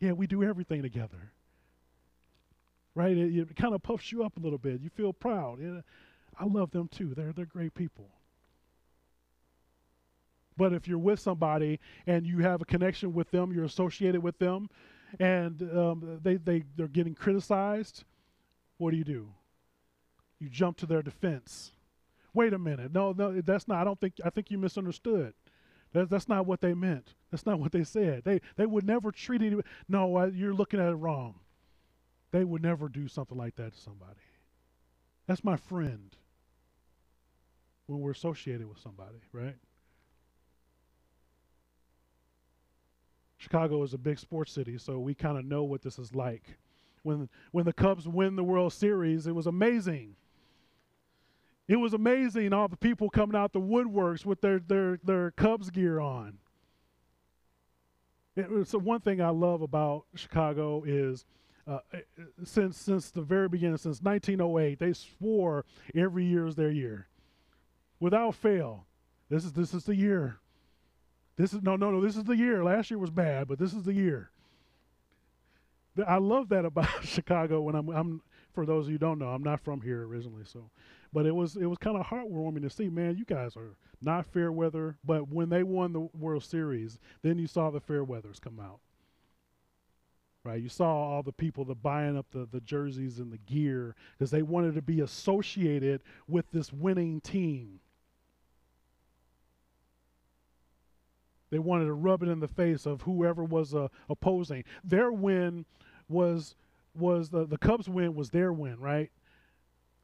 Yeah 0.00 0.12
we 0.12 0.26
do 0.26 0.42
everything 0.42 0.82
together. 0.82 1.32
Right? 2.94 3.16
It, 3.16 3.36
it 3.36 3.56
kind 3.56 3.74
of 3.74 3.82
puffs 3.82 4.10
you 4.10 4.24
up 4.24 4.36
a 4.36 4.40
little 4.40 4.58
bit. 4.58 4.80
You 4.80 4.90
feel 4.90 5.12
proud. 5.12 5.60
I 6.38 6.44
love 6.44 6.70
them 6.72 6.88
too. 6.88 7.14
They're 7.14 7.32
they're 7.32 7.46
great 7.46 7.74
people 7.74 8.10
but 10.58 10.74
if 10.74 10.86
you're 10.86 10.98
with 10.98 11.18
somebody 11.18 11.80
and 12.06 12.26
you 12.26 12.40
have 12.40 12.60
a 12.60 12.66
connection 12.66 13.14
with 13.14 13.30
them 13.30 13.52
you're 13.52 13.64
associated 13.64 14.22
with 14.22 14.38
them 14.38 14.68
and 15.18 15.62
um, 15.74 16.20
they, 16.22 16.36
they, 16.36 16.64
they're 16.76 16.88
getting 16.88 17.14
criticized 17.14 18.04
what 18.76 18.90
do 18.90 18.98
you 18.98 19.04
do 19.04 19.28
you 20.38 20.48
jump 20.48 20.76
to 20.78 20.86
their 20.86 21.02
defense. 21.02 21.72
Wait 22.32 22.52
a 22.52 22.58
minute. 22.58 22.92
No, 22.92 23.12
no, 23.12 23.40
that's 23.40 23.66
not. 23.66 23.78
I 23.78 23.84
don't 23.84 24.00
think. 24.00 24.14
I 24.24 24.30
think 24.30 24.50
you 24.50 24.58
misunderstood. 24.58 25.34
That, 25.92 26.10
that's 26.10 26.28
not 26.28 26.46
what 26.46 26.60
they 26.60 26.74
meant. 26.74 27.14
That's 27.30 27.46
not 27.46 27.58
what 27.58 27.72
they 27.72 27.84
said. 27.84 28.22
They 28.24 28.40
they 28.56 28.66
would 28.66 28.84
never 28.84 29.10
treat 29.10 29.42
it. 29.42 29.64
No, 29.88 30.24
you're 30.26 30.54
looking 30.54 30.80
at 30.80 30.88
it 30.88 30.96
wrong. 30.96 31.36
They 32.30 32.44
would 32.44 32.62
never 32.62 32.88
do 32.88 33.08
something 33.08 33.38
like 33.38 33.56
that 33.56 33.72
to 33.72 33.80
somebody. 33.80 34.20
That's 35.26 35.42
my 35.42 35.56
friend. 35.56 36.14
When 37.86 38.00
we're 38.00 38.10
associated 38.10 38.68
with 38.68 38.78
somebody, 38.78 39.22
right? 39.32 39.56
Chicago 43.38 43.82
is 43.84 43.94
a 43.94 43.98
big 43.98 44.18
sports 44.18 44.52
city, 44.52 44.76
so 44.78 44.98
we 44.98 45.14
kind 45.14 45.38
of 45.38 45.44
know 45.44 45.62
what 45.62 45.82
this 45.82 45.98
is 45.98 46.14
like. 46.14 46.58
When 47.02 47.28
when 47.52 47.64
the 47.64 47.72
Cubs 47.72 48.06
win 48.06 48.36
the 48.36 48.44
World 48.44 48.72
Series, 48.72 49.26
it 49.26 49.34
was 49.34 49.46
amazing. 49.46 50.16
It 51.68 51.76
was 51.76 51.94
amazing 51.94 52.52
all 52.52 52.66
the 52.68 52.76
people 52.76 53.08
coming 53.08 53.36
out 53.36 53.52
the 53.52 53.60
woodworks 53.60 54.26
with 54.26 54.40
their 54.40 54.58
their 54.58 54.98
their 55.04 55.30
Cubs 55.30 55.70
gear 55.70 56.00
on. 56.00 56.38
It, 58.34 58.68
so 58.68 58.78
one 58.78 59.00
thing 59.00 59.20
I 59.20 59.30
love 59.30 59.62
about 59.62 60.04
Chicago 60.14 60.82
is 60.84 61.24
uh, 61.68 61.78
eh, 61.92 62.00
since 62.44 62.76
since 62.76 63.10
the 63.10 63.22
very 63.22 63.48
beginning, 63.48 63.76
since 63.76 64.00
1908, 64.02 64.78
they 64.78 64.92
swore 64.92 65.64
every 65.94 66.24
year 66.24 66.46
is 66.46 66.56
their 66.56 66.70
year, 66.70 67.06
without 68.00 68.34
fail. 68.34 68.86
This 69.28 69.44
is 69.44 69.52
this 69.52 69.74
is 69.74 69.84
the 69.84 69.94
year. 69.94 70.40
This 71.38 71.54
is 71.54 71.62
no 71.62 71.76
no 71.76 71.92
no. 71.92 72.00
This 72.00 72.16
is 72.16 72.24
the 72.24 72.36
year. 72.36 72.64
Last 72.64 72.90
year 72.90 72.98
was 72.98 73.10
bad, 73.10 73.46
but 73.46 73.58
this 73.58 73.72
is 73.72 73.84
the 73.84 73.94
year. 73.94 74.30
I 76.06 76.18
love 76.18 76.48
that 76.50 76.64
about 76.64 76.88
Chicago. 77.02 77.60
When 77.62 77.76
I'm, 77.76 77.88
I'm 77.88 78.22
for 78.52 78.66
those 78.66 78.86
of 78.86 78.92
you 78.92 78.98
don't 78.98 79.20
know, 79.20 79.28
I'm 79.28 79.42
not 79.42 79.60
from 79.60 79.80
here 79.80 80.04
originally, 80.04 80.44
so 80.44 80.68
but 81.12 81.26
it 81.26 81.34
was 81.34 81.56
it 81.56 81.66
was 81.66 81.78
kind 81.78 81.96
of 81.96 82.06
heartwarming 82.06 82.62
to 82.62 82.70
see, 82.70 82.88
man, 82.88 83.16
you 83.16 83.24
guys 83.24 83.56
are 83.56 83.76
not 84.02 84.26
fair 84.26 84.50
weather, 84.50 84.96
but 85.04 85.28
when 85.28 85.48
they 85.48 85.62
won 85.62 85.92
the 85.92 86.08
World 86.18 86.42
Series, 86.42 86.98
then 87.22 87.38
you 87.38 87.46
saw 87.46 87.70
the 87.70 87.80
fair 87.80 88.02
weathers 88.02 88.40
come 88.40 88.58
out. 88.60 88.80
Right? 90.44 90.62
You 90.62 90.68
saw 90.68 90.88
all 90.88 91.22
the 91.22 91.32
people 91.32 91.64
the 91.64 91.74
buying 91.74 92.16
up 92.16 92.26
the, 92.32 92.48
the 92.50 92.60
jerseys 92.60 93.18
and 93.18 93.32
the 93.32 93.38
gear 93.38 93.94
because 94.16 94.30
they 94.30 94.42
wanted 94.42 94.74
to 94.74 94.82
be 94.82 95.00
associated 95.00 96.00
with 96.26 96.50
this 96.52 96.72
winning 96.72 97.20
team. 97.20 97.80
They 101.50 101.58
wanted 101.58 101.86
to 101.86 101.94
rub 101.94 102.22
it 102.22 102.28
in 102.28 102.40
the 102.40 102.48
face 102.48 102.86
of 102.86 103.02
whoever 103.02 103.42
was 103.42 103.74
uh, 103.74 103.88
opposing. 104.08 104.64
Their 104.84 105.10
win 105.12 105.64
was 106.08 106.54
was 106.94 107.30
the, 107.30 107.46
the 107.46 107.58
Cubs 107.58 107.88
win 107.88 108.14
was 108.14 108.30
their 108.30 108.52
win, 108.52 108.78
right? 108.80 109.10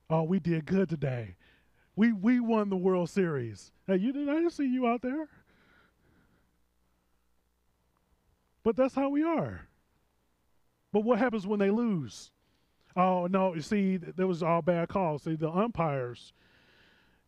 Oh, 0.09 0.23
we 0.23 0.39
did 0.39 0.67
good 0.67 0.89
today. 0.89 1.37
We 1.97 2.13
we 2.13 2.41
won 2.41 2.71
the 2.71 2.77
World 2.77 3.11
Series. 3.11 3.73
Hey, 3.87 3.97
you 3.97 4.13
did 4.13 4.29
I 4.29 4.35
didn't 4.35 4.51
see 4.51 4.67
you 4.67 4.87
out 4.87 5.03
there. 5.03 5.29
But 8.63 8.77
that's 8.77 8.95
how 8.95 9.11
we 9.11 9.23
are. 9.23 9.69
But 10.93 11.01
what 11.01 11.19
happens 11.19 11.47
when 11.47 11.59
they 11.59 11.71
lose? 11.71 12.31
Oh 12.97 13.27
no, 13.27 13.55
you 13.55 13.61
see, 13.61 13.97
there 13.97 14.27
was 14.27 14.43
all 14.43 14.63
bad 14.63 14.89
calls. 14.89 15.25
See, 15.25 15.35
the 15.35 15.51
umpires, 15.51 16.33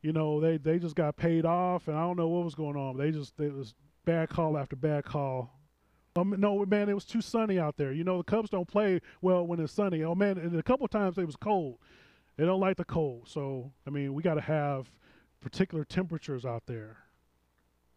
you 0.00 0.12
know, 0.12 0.40
they 0.40 0.56
they 0.56 0.78
just 0.78 0.94
got 0.94 1.16
paid 1.16 1.44
off, 1.44 1.88
and 1.88 1.96
I 1.96 2.00
don't 2.02 2.16
know 2.16 2.28
what 2.28 2.44
was 2.44 2.54
going 2.54 2.76
on. 2.76 2.96
They 2.96 3.10
just 3.10 3.38
it 3.40 3.52
was 3.52 3.74
bad 4.06 4.30
call 4.30 4.56
after 4.56 4.74
bad 4.74 5.04
call. 5.04 5.50
Um, 6.16 6.34
no, 6.38 6.64
man, 6.64 6.88
it 6.88 6.94
was 6.94 7.04
too 7.04 7.20
sunny 7.20 7.58
out 7.58 7.76
there. 7.76 7.92
You 7.92 8.04
know, 8.04 8.16
the 8.16 8.24
Cubs 8.24 8.48
don't 8.48 8.66
play 8.66 9.02
well 9.20 9.46
when 9.46 9.60
it's 9.60 9.72
sunny. 9.72 10.02
Oh 10.02 10.14
man, 10.14 10.38
and 10.38 10.58
a 10.58 10.62
couple 10.62 10.88
times 10.88 11.18
it 11.18 11.26
was 11.26 11.36
cold. 11.36 11.76
They 12.38 12.46
don't 12.46 12.60
like 12.60 12.78
the 12.78 12.84
cold. 12.84 13.28
So, 13.28 13.72
I 13.86 13.90
mean, 13.90 14.14
we 14.14 14.22
got 14.22 14.34
to 14.34 14.40
have 14.40 14.90
particular 15.40 15.84
temperatures 15.84 16.46
out 16.46 16.64
there. 16.66 16.98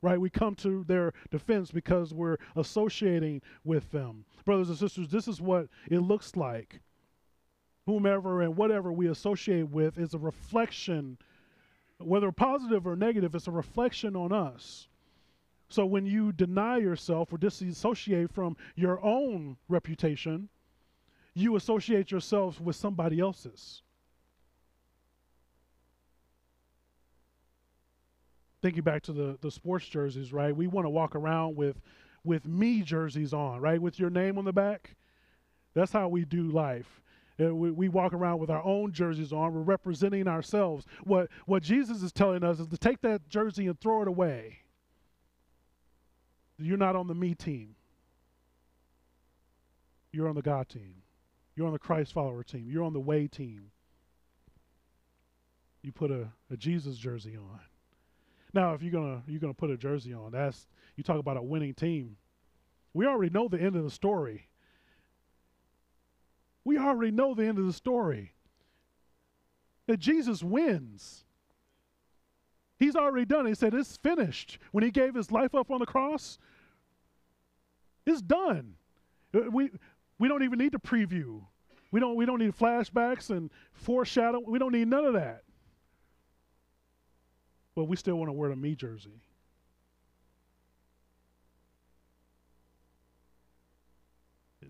Right? 0.01 0.19
We 0.19 0.29
come 0.29 0.55
to 0.55 0.85
their 0.85 1.13
defense 1.29 1.71
because 1.71 2.13
we're 2.13 2.37
associating 2.55 3.41
with 3.65 3.91
them. 3.91 4.25
Brothers 4.45 4.69
and 4.69 4.77
sisters, 4.77 5.09
this 5.09 5.27
is 5.27 5.41
what 5.41 5.67
it 5.89 5.99
looks 5.99 6.35
like. 6.37 6.81
Whomever 7.85 8.41
and 8.41 8.55
whatever 8.55 8.93
we 8.93 9.07
associate 9.07 9.69
with 9.69 9.97
is 9.97 10.13
a 10.13 10.17
reflection, 10.17 11.17
whether 11.97 12.31
positive 12.31 12.87
or 12.87 12.95
negative, 12.95 13.35
it's 13.35 13.47
a 13.47 13.51
reflection 13.51 14.15
on 14.15 14.31
us. 14.31 14.88
So 15.69 15.85
when 15.85 16.05
you 16.05 16.31
deny 16.31 16.77
yourself 16.77 17.31
or 17.31 17.37
disassociate 17.37 18.31
from 18.31 18.57
your 18.75 19.03
own 19.03 19.57
reputation, 19.67 20.49
you 21.33 21.55
associate 21.55 22.11
yourself 22.11 22.59
with 22.59 22.75
somebody 22.75 23.19
else's. 23.19 23.83
thinking 28.61 28.83
back 28.83 29.01
to 29.03 29.13
the, 29.13 29.37
the 29.41 29.51
sports 29.51 29.87
jerseys, 29.87 30.33
right? 30.33 30.55
We 30.55 30.67
want 30.67 30.85
to 30.85 30.89
walk 30.89 31.15
around 31.15 31.55
with 31.55 31.79
with 32.23 32.45
me 32.45 32.81
jerseys 32.81 33.33
on, 33.33 33.61
right? 33.61 33.81
With 33.81 33.97
your 33.97 34.09
name 34.09 34.37
on 34.37 34.45
the 34.45 34.51
back. 34.51 34.95
That's 35.73 35.91
how 35.91 36.09
we 36.09 36.25
do 36.25 36.49
life. 36.49 37.01
Uh, 37.41 37.55
we, 37.55 37.71
we 37.71 37.87
walk 37.87 38.11
around 38.11 38.39
with 38.39 38.49
our 38.49 38.63
own 38.65 38.91
jerseys 38.91 39.31
on. 39.31 39.53
We're 39.53 39.61
representing 39.61 40.27
ourselves. 40.27 40.85
What 41.03 41.29
what 41.45 41.63
Jesus 41.63 42.03
is 42.03 42.11
telling 42.11 42.43
us 42.43 42.59
is 42.59 42.67
to 42.67 42.77
take 42.77 43.01
that 43.01 43.29
jersey 43.29 43.67
and 43.67 43.79
throw 43.79 44.01
it 44.01 44.07
away. 44.07 44.59
You're 46.59 46.77
not 46.77 46.95
on 46.95 47.07
the 47.07 47.15
me 47.15 47.35
team. 47.35 47.75
You're 50.11 50.27
on 50.27 50.35
the 50.35 50.41
God 50.41 50.67
team. 50.69 50.95
You're 51.55 51.67
on 51.67 51.73
the 51.73 51.79
Christ 51.79 52.13
follower 52.13 52.43
team. 52.43 52.67
You're 52.69 52.83
on 52.83 52.93
the 52.93 52.99
way 52.99 53.27
team. 53.27 53.71
You 55.81 55.91
put 55.91 56.11
a, 56.11 56.27
a 56.51 56.57
Jesus 56.57 56.97
jersey 56.97 57.37
on. 57.37 57.59
Now, 58.53 58.73
if 58.73 58.81
you're 58.81 58.91
gonna 58.91 59.21
you're 59.27 59.39
gonna 59.39 59.53
put 59.53 59.69
a 59.69 59.77
jersey 59.77 60.13
on, 60.13 60.31
that's 60.31 60.67
you 60.95 61.03
talk 61.03 61.19
about 61.19 61.37
a 61.37 61.41
winning 61.41 61.73
team. 61.73 62.17
We 62.93 63.05
already 63.05 63.31
know 63.31 63.47
the 63.47 63.59
end 63.59 63.75
of 63.75 63.83
the 63.83 63.91
story. 63.91 64.47
We 66.65 66.77
already 66.77 67.11
know 67.11 67.35
the 67.35 67.45
end 67.45 67.59
of 67.59 67.65
the 67.65 67.73
story. 67.73 68.33
That 69.87 69.97
Jesus 69.97 70.43
wins. 70.43 71.23
He's 72.79 72.95
already 72.95 73.25
done. 73.25 73.45
He 73.45 73.53
said 73.53 73.73
it's 73.73 73.97
finished. 73.97 74.57
When 74.71 74.83
he 74.83 74.91
gave 74.91 75.13
his 75.13 75.31
life 75.31 75.53
up 75.53 75.69
on 75.69 75.79
the 75.79 75.85
cross, 75.85 76.39
it's 78.05 78.21
done. 78.21 78.75
Uh, 79.35 79.41
we 79.51 79.69
we 80.17 80.27
don't 80.27 80.43
even 80.43 80.57
need 80.57 80.71
to 80.71 80.79
preview. 80.79 81.41
We 81.91 81.99
don't 81.99 82.15
we 82.15 82.25
don't 82.25 82.39
need 82.39 82.57
flashbacks 82.57 83.29
and 83.29 83.51
foreshadow. 83.73 84.41
We 84.47 84.59
don't 84.59 84.71
need 84.71 84.87
none 84.87 85.05
of 85.05 85.13
that 85.13 85.43
but 87.79 87.85
we 87.85 87.95
still 87.95 88.15
want 88.15 88.27
to 88.27 88.33
wear 88.33 88.49
the 88.49 88.57
me 88.57 88.75
jersey. 88.75 89.21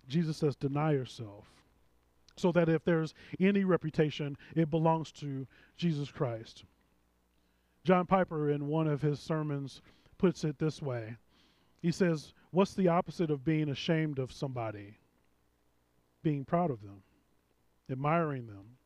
Jesus 0.06 0.36
says, 0.36 0.54
deny 0.54 0.92
yourself. 0.92 1.46
So 2.36 2.52
that 2.52 2.68
if 2.68 2.84
there's 2.84 3.14
any 3.40 3.64
reputation, 3.64 4.36
it 4.54 4.70
belongs 4.70 5.10
to 5.14 5.48
Jesus 5.76 6.08
Christ. 6.08 6.62
John 7.84 8.06
Piper, 8.06 8.50
in 8.50 8.68
one 8.68 8.86
of 8.86 9.02
his 9.02 9.20
sermons, 9.20 9.80
puts 10.18 10.44
it 10.44 10.58
this 10.58 10.82
way 10.82 11.16
He 11.80 11.90
says, 11.90 12.34
What's 12.50 12.74
the 12.74 12.88
opposite 12.88 13.30
of 13.30 13.44
being 13.44 13.68
ashamed 13.68 14.18
of 14.18 14.32
somebody? 14.32 14.98
Being 16.22 16.44
proud 16.44 16.70
of 16.70 16.82
them, 16.82 17.02
admiring 17.90 18.46
them, 18.46 18.76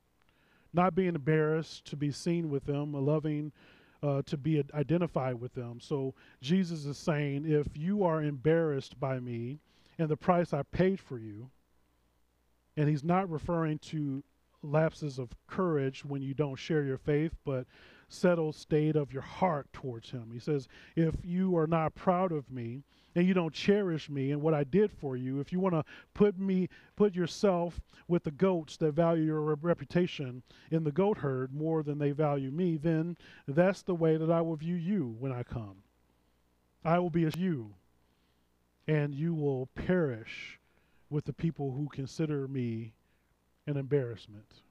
not 0.72 0.94
being 0.94 1.14
embarrassed 1.14 1.86
to 1.86 1.96
be 1.96 2.12
seen 2.12 2.50
with 2.50 2.64
them, 2.64 2.92
loving 2.92 3.52
uh, 4.04 4.22
to 4.26 4.36
be 4.36 4.62
identified 4.74 5.40
with 5.40 5.54
them. 5.54 5.80
So 5.80 6.14
Jesus 6.42 6.84
is 6.84 6.98
saying, 6.98 7.46
if 7.46 7.66
you 7.74 8.04
are 8.04 8.22
embarrassed 8.22 9.00
by 9.00 9.18
me 9.18 9.60
and 9.98 10.08
the 10.08 10.16
price 10.16 10.52
I 10.52 10.62
paid 10.62 11.00
for 11.00 11.18
you, 11.18 11.50
and 12.76 12.88
he's 12.88 13.04
not 13.04 13.30
referring 13.30 13.78
to 13.78 14.22
lapses 14.62 15.18
of 15.18 15.30
courage 15.46 16.04
when 16.04 16.22
you 16.22 16.34
don't 16.34 16.56
share 16.56 16.82
your 16.82 16.98
faith, 16.98 17.32
but 17.44 17.66
settled 18.08 18.54
state 18.54 18.96
of 18.96 19.12
your 19.12 19.22
heart 19.22 19.72
towards 19.72 20.10
him. 20.10 20.30
He 20.32 20.38
says, 20.38 20.68
if 20.96 21.14
you 21.22 21.56
are 21.56 21.66
not 21.66 21.94
proud 21.94 22.32
of 22.32 22.50
me 22.50 22.82
and 23.14 23.26
you 23.26 23.34
don't 23.34 23.54
cherish 23.54 24.10
me 24.10 24.32
and 24.32 24.42
what 24.42 24.54
I 24.54 24.64
did 24.64 24.90
for 24.92 25.16
you, 25.16 25.40
if 25.40 25.52
you 25.52 25.60
want 25.60 25.74
to 25.74 25.84
put 26.14 26.38
me, 26.38 26.68
put 26.96 27.14
yourself 27.14 27.80
with 28.08 28.24
the 28.24 28.30
goats 28.30 28.76
that 28.78 28.92
value 28.92 29.24
your 29.24 29.54
reputation 29.56 30.42
in 30.70 30.84
the 30.84 30.92
goat 30.92 31.18
herd 31.18 31.54
more 31.54 31.82
than 31.82 31.98
they 31.98 32.10
value 32.10 32.50
me, 32.50 32.76
then 32.76 33.16
that's 33.46 33.82
the 33.82 33.94
way 33.94 34.16
that 34.16 34.30
I 34.30 34.40
will 34.40 34.56
view 34.56 34.74
you 34.74 35.16
when 35.18 35.32
I 35.32 35.42
come. 35.42 35.76
I 36.84 36.98
will 36.98 37.10
be 37.10 37.24
as 37.24 37.36
you, 37.36 37.74
and 38.86 39.14
you 39.14 39.32
will 39.32 39.66
perish 39.74 40.58
with 41.08 41.24
the 41.24 41.32
people 41.32 41.72
who 41.72 41.88
consider 41.90 42.46
me 42.46 42.92
an 43.66 43.76
embarrassment. 43.76 44.63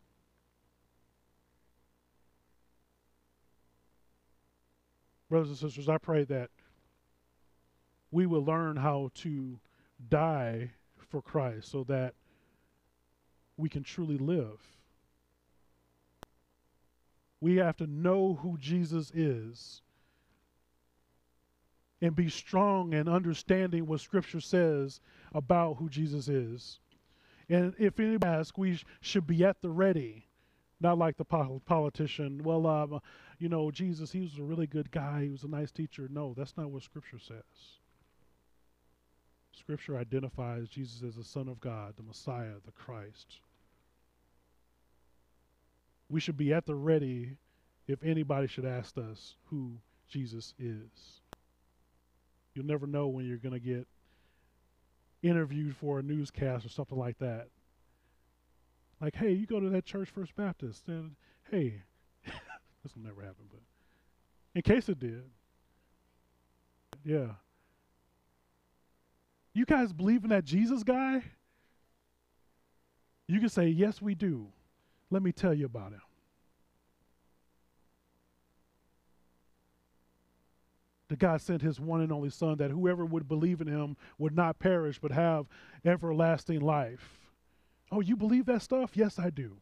Brothers 5.34 5.50
and 5.50 5.58
sisters, 5.58 5.90
I 5.90 5.98
pray 5.98 6.26
that 6.26 6.52
we 8.12 8.28
will 8.28 8.46
learn 8.46 8.76
how 8.76 9.10
to 9.16 9.60
die 10.08 10.70
for 11.10 11.24
Christ 11.24 11.72
so 11.72 11.84
that 11.86 12.14
we 13.58 13.68
can 13.68 13.82
truly 13.82 14.20
live. 14.20 14.62
We 17.42 17.56
have 17.56 17.78
to 17.78 17.88
know 17.88 18.36
who 18.44 18.60
Jesus 18.60 19.10
is 19.10 19.82
and 22.00 22.16
be 22.16 22.30
strong 22.30 22.94
in 22.94 23.08
understanding 23.08 23.88
what 23.88 24.02
Scripture 24.02 24.40
says 24.40 25.02
about 25.34 25.78
who 25.78 25.90
Jesus 25.90 26.28
is. 26.28 26.80
And 27.50 27.74
if 27.80 28.00
anybody 28.00 28.32
asks, 28.32 28.56
we 28.56 28.76
sh- 28.76 28.86
should 29.02 29.26
be 29.26 29.44
at 29.44 29.64
the 29.64 29.72
ready, 29.72 30.28
not 30.84 30.98
like 30.98 31.18
the 31.18 31.26
pol- 31.26 31.62
politician. 31.66 32.44
Well, 32.44 32.68
um, 32.68 33.00
you 33.40 33.50
know, 33.50 33.72
Jesus, 33.72 34.12
he 34.12 34.20
was 34.20 34.38
a 34.38 34.44
really 34.44 34.68
good 34.68 34.92
guy. 34.92 35.24
He 35.24 35.30
was 35.30 35.44
a 35.44 35.48
nice 35.48 35.72
teacher. 35.72 36.08
No, 36.12 36.34
that's 36.36 36.56
not 36.58 36.70
what 36.70 36.84
Scripture 36.84 37.20
says. 37.20 37.44
Scripture 39.54 39.98
identifies 39.98 40.68
Jesus 40.68 41.02
as 41.04 41.16
the 41.16 41.24
Son 41.24 41.48
of 41.48 41.60
God, 41.60 41.94
the 41.96 42.04
Messiah, 42.04 42.56
the 42.66 42.72
Christ. 42.72 43.40
We 46.10 46.20
should 46.20 46.38
be 46.38 46.54
at 46.54 46.66
the 46.66 46.76
ready 46.76 47.38
if 47.88 48.04
anybody 48.04 48.48
should 48.48 48.66
ask 48.66 48.98
us 48.98 49.36
who 49.50 49.72
Jesus 50.10 50.54
is. 50.60 51.22
You'll 52.54 52.66
never 52.66 52.86
know 52.86 53.08
when 53.08 53.26
you're 53.26 53.38
going 53.38 53.54
to 53.54 53.60
get 53.60 53.88
interviewed 55.24 55.76
for 55.78 56.00
a 56.00 56.04
newscast 56.04 56.66
or 56.66 56.70
something 56.70 56.98
like 56.98 57.18
that. 57.20 57.48
Like, 59.02 59.16
hey, 59.16 59.32
you 59.32 59.46
go 59.46 59.60
to 59.60 59.70
that 59.70 59.86
church 59.86 60.10
First 60.10 60.36
Baptist, 60.36 60.88
and 60.88 61.16
hey, 61.52 61.82
this 62.26 62.96
will 62.96 63.04
never 63.04 63.22
happen, 63.22 63.46
but 63.52 63.62
in 64.56 64.62
case 64.62 64.88
it 64.90 65.00
did, 65.00 65.24
yeah. 67.04 67.28
You 69.54 69.66
guys 69.66 69.94
believe 69.94 70.24
in 70.24 70.30
that 70.30 70.46
Jesus 70.46 70.84
guy? 70.84 71.24
You 73.28 73.40
can 73.40 73.50
say, 73.50 73.68
yes, 73.68 74.02
we 74.02 74.16
do. 74.16 74.48
Let 75.10 75.22
me 75.22 75.32
tell 75.32 75.54
you 75.54 75.66
about 75.66 75.92
him. 75.92 76.02
that 81.14 81.20
God 81.20 81.42
sent 81.42 81.62
his 81.62 81.80
one 81.80 82.02
and 82.02 82.12
only 82.12 82.32
Son, 82.32 82.58
that 82.58 82.72
whoever 82.72 83.06
would 83.06 83.28
believe 83.28 83.62
in 83.62 83.68
him 83.68 83.96
would 84.18 84.36
not 84.36 84.58
perish 84.58 84.98
but 85.00 85.12
have 85.12 85.46
everlasting 85.86 86.60
life. 86.60 87.20
Oh, 87.94 88.00
you 88.00 88.16
believe 88.16 88.48
that 88.48 88.64
stuff? 88.64 88.92
Yes, 88.96 89.20
I 89.20 89.30
do. 89.30 89.58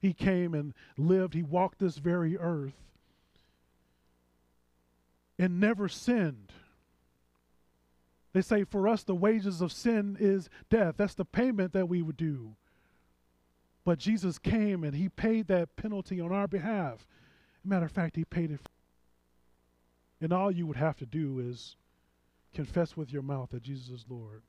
He 0.00 0.14
came 0.14 0.54
and 0.54 0.72
lived, 0.96 1.34
he 1.34 1.42
walked 1.42 1.80
this 1.80 1.98
very 1.98 2.38
earth 2.38 2.72
and 5.38 5.60
never 5.60 5.86
sinned. 5.86 6.52
They 8.32 8.40
say 8.40 8.64
for 8.64 8.88
us, 8.88 9.02
the 9.02 9.14
wages 9.14 9.60
of 9.60 9.70
sin 9.70 10.16
is 10.18 10.48
death. 10.70 10.94
That's 10.96 11.14
the 11.14 11.26
payment 11.26 11.74
that 11.74 11.90
we 11.90 12.00
would 12.00 12.16
do. 12.16 12.56
But 13.84 13.98
Jesus 13.98 14.38
came 14.38 14.82
and 14.82 14.96
he 14.96 15.10
paid 15.10 15.48
that 15.48 15.76
penalty 15.76 16.20
on 16.20 16.32
our 16.32 16.48
behalf. 16.48 17.06
Matter 17.64 17.86
of 17.86 17.92
fact, 17.92 18.16
he 18.16 18.24
paid 18.24 18.50
it. 18.50 18.60
And 20.22 20.32
all 20.32 20.50
you 20.50 20.66
would 20.66 20.76
have 20.78 20.96
to 20.98 21.06
do 21.06 21.38
is 21.38 21.76
confess 22.54 22.96
with 22.96 23.12
your 23.12 23.22
mouth 23.22 23.50
that 23.50 23.62
Jesus 23.62 23.90
is 23.90 24.04
Lord. 24.08 24.42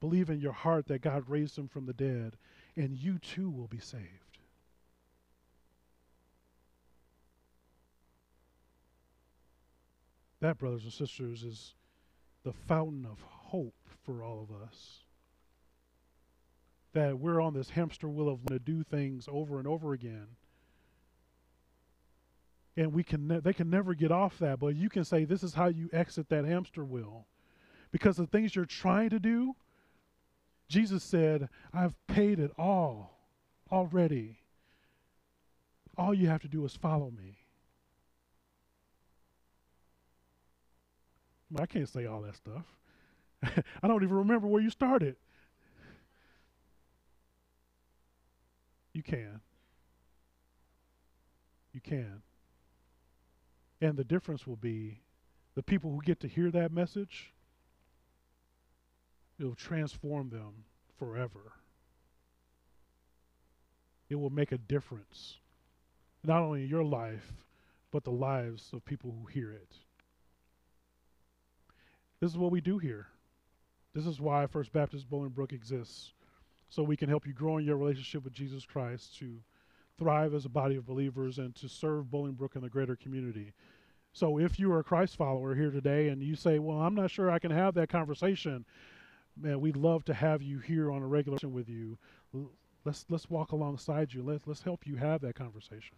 Believe 0.00 0.30
in 0.30 0.40
your 0.40 0.52
heart 0.52 0.86
that 0.86 1.02
God 1.02 1.24
raised 1.28 1.58
him 1.58 1.68
from 1.68 1.86
the 1.86 1.92
dead, 1.92 2.36
and 2.76 2.96
you 2.96 3.18
too 3.18 3.50
will 3.50 3.66
be 3.66 3.80
saved. 3.80 4.38
That, 10.40 10.58
brothers 10.58 10.84
and 10.84 10.92
sisters, 10.92 11.42
is 11.42 11.74
the 12.44 12.52
fountain 12.52 13.04
of 13.04 13.20
hope 13.22 13.74
for 14.04 14.22
all 14.22 14.46
of 14.48 14.62
us. 14.62 15.02
That 16.92 17.18
we're 17.18 17.40
on 17.40 17.54
this 17.54 17.70
hamster 17.70 18.08
wheel 18.08 18.28
of 18.28 18.46
to 18.46 18.60
do 18.60 18.84
things 18.84 19.28
over 19.30 19.58
and 19.58 19.66
over 19.66 19.92
again 19.92 20.28
and 22.78 22.92
we 22.92 23.02
can 23.02 23.40
they 23.42 23.52
can 23.52 23.68
never 23.68 23.92
get 23.92 24.12
off 24.12 24.38
that 24.38 24.60
but 24.60 24.76
you 24.76 24.88
can 24.88 25.04
say 25.04 25.24
this 25.24 25.42
is 25.42 25.54
how 25.54 25.66
you 25.66 25.90
exit 25.92 26.28
that 26.28 26.44
hamster 26.44 26.84
wheel 26.84 27.26
because 27.90 28.16
the 28.16 28.26
things 28.26 28.54
you're 28.54 28.64
trying 28.64 29.10
to 29.10 29.18
do 29.18 29.54
jesus 30.68 31.02
said 31.02 31.48
i've 31.72 31.94
paid 32.06 32.38
it 32.38 32.52
all 32.58 33.18
already. 33.70 34.38
All 35.96 36.14
you 36.14 36.28
have 36.28 36.42
to 36.42 36.48
do 36.48 36.64
is 36.64 36.76
follow 36.76 37.10
me. 37.10 37.38
I 41.58 41.66
can't 41.66 41.88
say 41.88 42.06
all 42.06 42.20
that 42.22 42.36
stuff. 42.36 42.64
I 43.82 43.88
don't 43.88 44.02
even 44.02 44.16
remember 44.16 44.46
where 44.46 44.62
you 44.62 44.70
started. 44.70 45.16
You 48.92 49.02
can. 49.02 49.40
You 51.72 51.80
can. 51.80 52.22
And 53.80 53.96
the 53.96 54.04
difference 54.04 54.46
will 54.46 54.56
be 54.56 55.00
the 55.54 55.62
people 55.62 55.90
who 55.90 56.00
get 56.02 56.20
to 56.20 56.28
hear 56.28 56.50
that 56.50 56.72
message, 56.72 57.32
it 59.38 59.44
will 59.44 59.54
transform 59.54 60.30
them 60.30 60.64
forever. 60.98 61.52
It 64.08 64.16
will 64.16 64.30
make 64.30 64.52
a 64.52 64.58
difference, 64.58 65.38
not 66.24 66.42
only 66.42 66.62
in 66.62 66.68
your 66.68 66.84
life, 66.84 67.32
but 67.90 68.04
the 68.04 68.10
lives 68.10 68.70
of 68.72 68.84
people 68.84 69.10
who 69.12 69.26
hear 69.26 69.52
it. 69.52 69.76
This 72.20 72.30
is 72.30 72.38
what 72.38 72.50
we 72.50 72.60
do 72.60 72.78
here. 72.78 73.06
This 73.94 74.06
is 74.06 74.20
why 74.20 74.46
First 74.46 74.72
Baptist 74.72 75.08
Bolingbrook 75.08 75.52
exists. 75.52 76.12
So 76.68 76.82
we 76.82 76.96
can 76.96 77.08
help 77.08 77.26
you 77.26 77.32
grow 77.32 77.58
in 77.58 77.64
your 77.64 77.76
relationship 77.76 78.24
with 78.24 78.32
Jesus 78.32 78.66
Christ 78.66 79.16
to 79.18 79.40
thrive 79.98 80.34
as 80.34 80.44
a 80.44 80.50
body 80.50 80.76
of 80.76 80.86
believers 80.86 81.38
and 81.38 81.54
to 81.56 81.68
serve 81.68 82.06
Bolingbrook 82.06 82.54
and 82.54 82.64
the 82.64 82.68
greater 82.68 82.96
community. 82.96 83.52
So 84.12 84.38
if 84.38 84.58
you 84.58 84.72
are 84.72 84.80
a 84.80 84.84
Christ 84.84 85.16
follower 85.16 85.54
here 85.54 85.70
today 85.70 86.08
and 86.08 86.22
you 86.22 86.34
say, 86.34 86.58
"Well, 86.58 86.80
I'm 86.80 86.94
not 86.94 87.10
sure 87.10 87.30
I 87.30 87.38
can 87.38 87.50
have 87.50 87.74
that 87.74 87.88
conversation," 87.88 88.64
man, 89.40 89.60
we'd 89.60 89.76
love 89.76 90.04
to 90.06 90.14
have 90.14 90.42
you 90.42 90.58
here 90.58 90.90
on 90.90 91.02
a 91.02 91.06
regular 91.06 91.38
with 91.44 91.68
you. 91.68 91.98
Let's 92.84 93.04
let's 93.08 93.28
walk 93.28 93.52
alongside 93.52 94.12
you. 94.12 94.22
Let's 94.22 94.46
let's 94.46 94.62
help 94.62 94.86
you 94.86 94.96
have 94.96 95.20
that 95.22 95.34
conversation. 95.34 95.96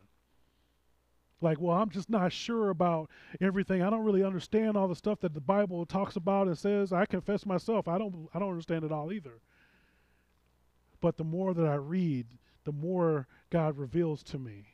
Like, 1.42 1.58
well, 1.60 1.76
I'm 1.76 1.88
just 1.88 2.10
not 2.10 2.32
sure 2.32 2.68
about 2.68 3.08
everything. 3.40 3.82
I 3.82 3.88
don't 3.88 4.04
really 4.04 4.22
understand 4.22 4.76
all 4.76 4.88
the 4.88 4.94
stuff 4.94 5.20
that 5.20 5.32
the 5.32 5.40
Bible 5.40 5.86
talks 5.86 6.16
about 6.16 6.48
and 6.48 6.58
says. 6.58 6.92
I 6.92 7.06
confess 7.06 7.46
myself, 7.46 7.88
I 7.88 7.98
don't 7.98 8.28
I 8.34 8.38
don't 8.38 8.50
understand 8.50 8.84
it 8.84 8.92
all 8.92 9.12
either. 9.12 9.40
But 11.00 11.16
the 11.16 11.24
more 11.24 11.54
that 11.54 11.66
I 11.66 11.76
read, 11.76 12.26
the 12.64 12.72
more 12.72 13.26
God 13.48 13.78
reveals 13.78 14.22
to 14.24 14.38
me. 14.38 14.66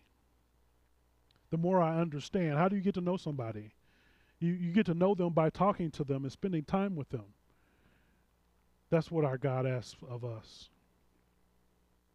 The 1.50 1.56
more 1.56 1.80
I 1.80 2.00
understand. 2.00 2.58
How 2.58 2.68
do 2.68 2.74
you 2.74 2.82
get 2.82 2.94
to 2.94 3.00
know 3.00 3.16
somebody? 3.16 3.72
You, 4.40 4.52
you 4.52 4.72
get 4.72 4.86
to 4.86 4.94
know 4.94 5.14
them 5.14 5.32
by 5.32 5.50
talking 5.50 5.90
to 5.92 6.04
them 6.04 6.24
and 6.24 6.32
spending 6.32 6.64
time 6.64 6.96
with 6.96 7.08
them. 7.10 7.24
That's 8.90 9.10
what 9.10 9.24
our 9.24 9.38
God 9.38 9.66
asks 9.66 9.96
of 10.08 10.24
us. 10.24 10.68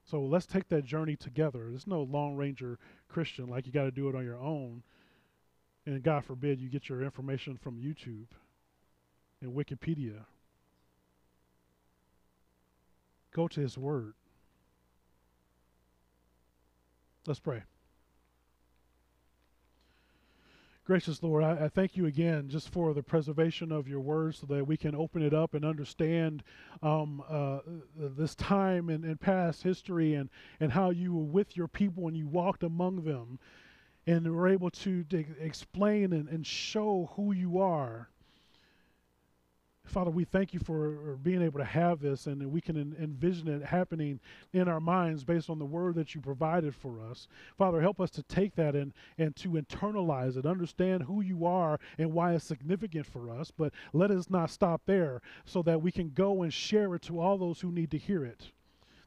So 0.06 0.22
let's 0.22 0.46
take 0.46 0.68
that 0.70 0.86
journey 0.86 1.16
together. 1.16 1.68
There's 1.70 1.88
no 1.88 2.02
long 2.02 2.36
ranger 2.36 2.80
Christian 3.08 3.48
like 3.48 3.66
you 3.66 3.72
got 3.72 3.84
to 3.84 3.92
do 3.92 4.10
it 4.10 4.16
on 4.16 4.24
your 4.24 4.40
own. 4.40 4.84
And 5.86 6.04
God 6.04 6.26
forbid 6.26 6.60
you 6.60 6.70
get 6.70 6.90
your 6.90 7.02
information 7.02 7.58
from 7.58 7.78
YouTube 7.78 8.28
and 9.42 9.54
Wikipedia. 9.54 10.26
Go 13.34 13.48
to 13.48 13.62
His 13.62 13.78
Word. 13.78 14.14
Let's 17.26 17.40
pray. 17.40 17.64
Gracious 20.92 21.24
Lord, 21.24 21.46
I, 21.46 21.52
I, 21.52 21.70
thank 21.70 21.96
you 21.96 22.08
again 22.08 22.50
just 22.50 22.68
for 22.68 22.94
the 22.94 23.02
preservation 23.02 23.72
of 23.72 23.88
your 23.88 24.02
word 24.02 24.36
so 24.36 24.46
that 24.48 24.68
we 24.68 24.76
can 24.76 24.94
open 24.94 25.22
it 25.22 25.34
up 25.34 25.54
and 25.54 25.64
understand 25.64 26.44
um, 26.84 27.24
uh, 27.30 27.60
this 27.96 28.36
time 28.36 28.89
and, 28.89 29.06
and 29.06 29.18
past 29.18 29.64
history 29.64 30.16
and, 30.16 30.30
and 30.60 30.70
how 30.70 30.89
you 30.89 31.16
were 31.16 31.24
with 31.24 31.56
your 31.56 31.70
people 31.70 32.10
and 32.10 32.18
you 32.18 32.28
walked 32.28 32.64
among 32.64 33.06
them 33.06 33.39
and 34.06 34.30
were 34.36 34.50
able 34.50 34.70
to, 34.70 35.06
to 35.06 35.24
explain 35.39 36.12
and, 36.12 36.28
and 36.28 36.46
show 36.46 37.10
who 37.16 37.32
you 37.32 37.58
are. 37.60 38.10
Father, 39.92 40.10
we 40.10 40.24
thank 40.24 40.54
you 40.54 40.60
for 40.62 40.88
uh, 40.88 41.16
being 41.22 41.42
able 41.42 41.60
to 41.60 41.66
have 41.66 42.00
this 42.00 42.26
and 42.26 42.50
we 42.50 42.62
can 42.62 42.78
envision 42.98 43.50
it 43.50 43.62
happening 43.62 44.22
in 44.54 44.70
our 44.70 44.80
minds 44.80 45.26
based 45.26 45.50
on 45.50 45.60
the 45.60 45.66
word 45.66 45.96
that 45.96 46.16
you 46.16 46.22
provided 46.22 46.74
for 46.74 47.02
us. 47.02 47.28
Father, 47.58 47.82
help 47.82 48.00
us 48.00 48.10
to 48.12 48.24
take 48.24 48.56
that 48.56 48.74
and, 48.74 48.94
and 49.18 49.36
to 49.36 49.50
internalize 49.50 50.38
it, 50.38 50.46
understand 50.46 51.04
who 51.04 51.20
you 51.20 51.46
are 51.46 51.78
and 51.98 52.14
why 52.14 52.34
it's 52.34 52.46
significant 52.46 53.06
for 53.06 53.30
us, 53.30 53.52
but 53.52 53.74
let 53.92 54.12
us 54.12 54.30
not 54.30 54.50
stop 54.50 54.82
there 54.86 55.22
so 55.44 55.62
that 55.62 55.82
we 55.82 55.92
can 55.92 56.12
go 56.12 56.42
and 56.44 56.54
share 56.54 56.96
it 56.96 57.02
to 57.02 57.20
all 57.20 57.38
those 57.38 57.60
who 57.60 57.70
need 57.70 57.92
to 57.92 57.98
hear 57.98 58.24
it. 58.24 58.50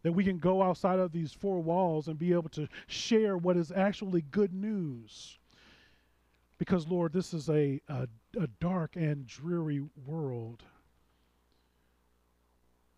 That 0.03 0.13
we 0.13 0.23
can 0.23 0.39
go 0.39 0.63
outside 0.63 0.99
of 0.99 1.13
these 1.13 1.33
four 1.33 1.63
walls 1.63 2.09
and 2.09 2.19
be 2.19 2.35
able 2.35 2.51
to 2.51 2.69
share 2.89 3.39
what 3.39 3.57
is 3.57 3.73
actually 3.73 4.21
good 4.21 4.53
news. 4.53 5.39
Because, 6.59 6.87
Lord, 6.87 7.15
this 7.15 7.33
is 7.33 7.49
a, 7.49 7.81
a, 7.89 8.07
a 8.39 8.47
dark 8.61 8.97
and 8.97 9.27
dreary 9.27 9.83
world. 10.07 10.63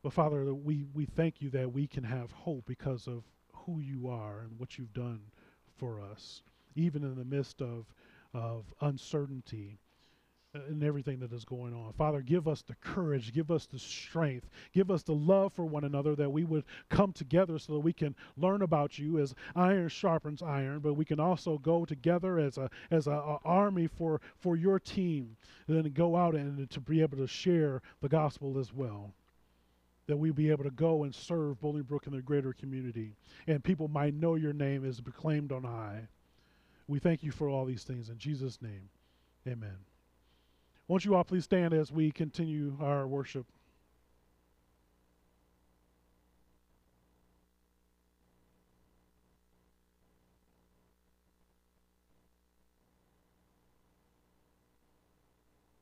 But 0.06 0.12
Father, 0.12 0.54
we, 0.54 0.84
we 0.94 1.04
thank 1.04 1.42
you 1.42 1.50
that 1.50 1.72
we 1.72 1.88
can 1.88 2.04
have 2.04 2.30
hope 2.30 2.62
because 2.64 3.08
of 3.08 3.24
who 3.52 3.80
you 3.80 4.06
are 4.06 4.38
and 4.38 4.56
what 4.56 4.78
you've 4.78 4.92
done 4.92 5.18
for 5.78 6.00
us, 6.00 6.44
even 6.76 7.02
in 7.02 7.16
the 7.16 7.24
midst 7.24 7.60
of, 7.60 7.86
of 8.32 8.72
uncertainty 8.80 9.80
uh, 10.54 10.60
and 10.68 10.84
everything 10.84 11.18
that 11.18 11.32
is 11.32 11.44
going 11.44 11.74
on. 11.74 11.92
Father, 11.94 12.22
give 12.22 12.46
us 12.46 12.62
the 12.62 12.76
courage, 12.76 13.32
give 13.32 13.50
us 13.50 13.66
the 13.66 13.80
strength, 13.80 14.48
give 14.72 14.92
us 14.92 15.02
the 15.02 15.12
love 15.12 15.52
for 15.52 15.64
one 15.64 15.82
another 15.82 16.14
that 16.14 16.30
we 16.30 16.44
would 16.44 16.62
come 16.88 17.12
together 17.12 17.58
so 17.58 17.72
that 17.72 17.80
we 17.80 17.92
can 17.92 18.14
learn 18.36 18.62
about 18.62 19.00
you 19.00 19.18
as 19.18 19.34
iron 19.56 19.88
sharpens 19.88 20.40
iron, 20.40 20.78
but 20.78 20.94
we 20.94 21.04
can 21.04 21.18
also 21.18 21.58
go 21.58 21.84
together 21.84 22.38
as 22.38 22.58
a 22.58 22.70
as 22.92 23.08
a, 23.08 23.10
a 23.10 23.38
army 23.44 23.88
for 23.88 24.20
for 24.38 24.54
your 24.54 24.78
team, 24.78 25.36
and 25.66 25.76
then 25.76 25.92
go 25.92 26.14
out 26.14 26.36
and 26.36 26.70
to 26.70 26.80
be 26.80 27.02
able 27.02 27.18
to 27.18 27.26
share 27.26 27.82
the 28.00 28.08
gospel 28.08 28.56
as 28.56 28.72
well 28.72 29.12
that 30.06 30.16
we 30.16 30.30
be 30.30 30.50
able 30.50 30.64
to 30.64 30.70
go 30.70 31.04
and 31.04 31.14
serve 31.14 31.60
Bolingbrook 31.60 32.06
and 32.06 32.14
the 32.14 32.22
greater 32.22 32.52
community, 32.52 33.14
and 33.46 33.62
people 33.62 33.88
might 33.88 34.14
know 34.14 34.34
your 34.34 34.52
name 34.52 34.84
is 34.84 35.00
proclaimed 35.00 35.52
on 35.52 35.64
high. 35.64 36.08
We 36.88 36.98
thank 36.98 37.22
you 37.22 37.32
for 37.32 37.48
all 37.48 37.64
these 37.64 37.82
things 37.82 38.08
in 38.08 38.18
Jesus' 38.18 38.62
name. 38.62 38.88
Amen. 39.46 39.76
Won't 40.88 41.04
you 41.04 41.16
all 41.16 41.24
please 41.24 41.44
stand 41.44 41.74
as 41.74 41.90
we 41.90 42.12
continue 42.12 42.76
our 42.80 43.08
worship? 43.08 43.46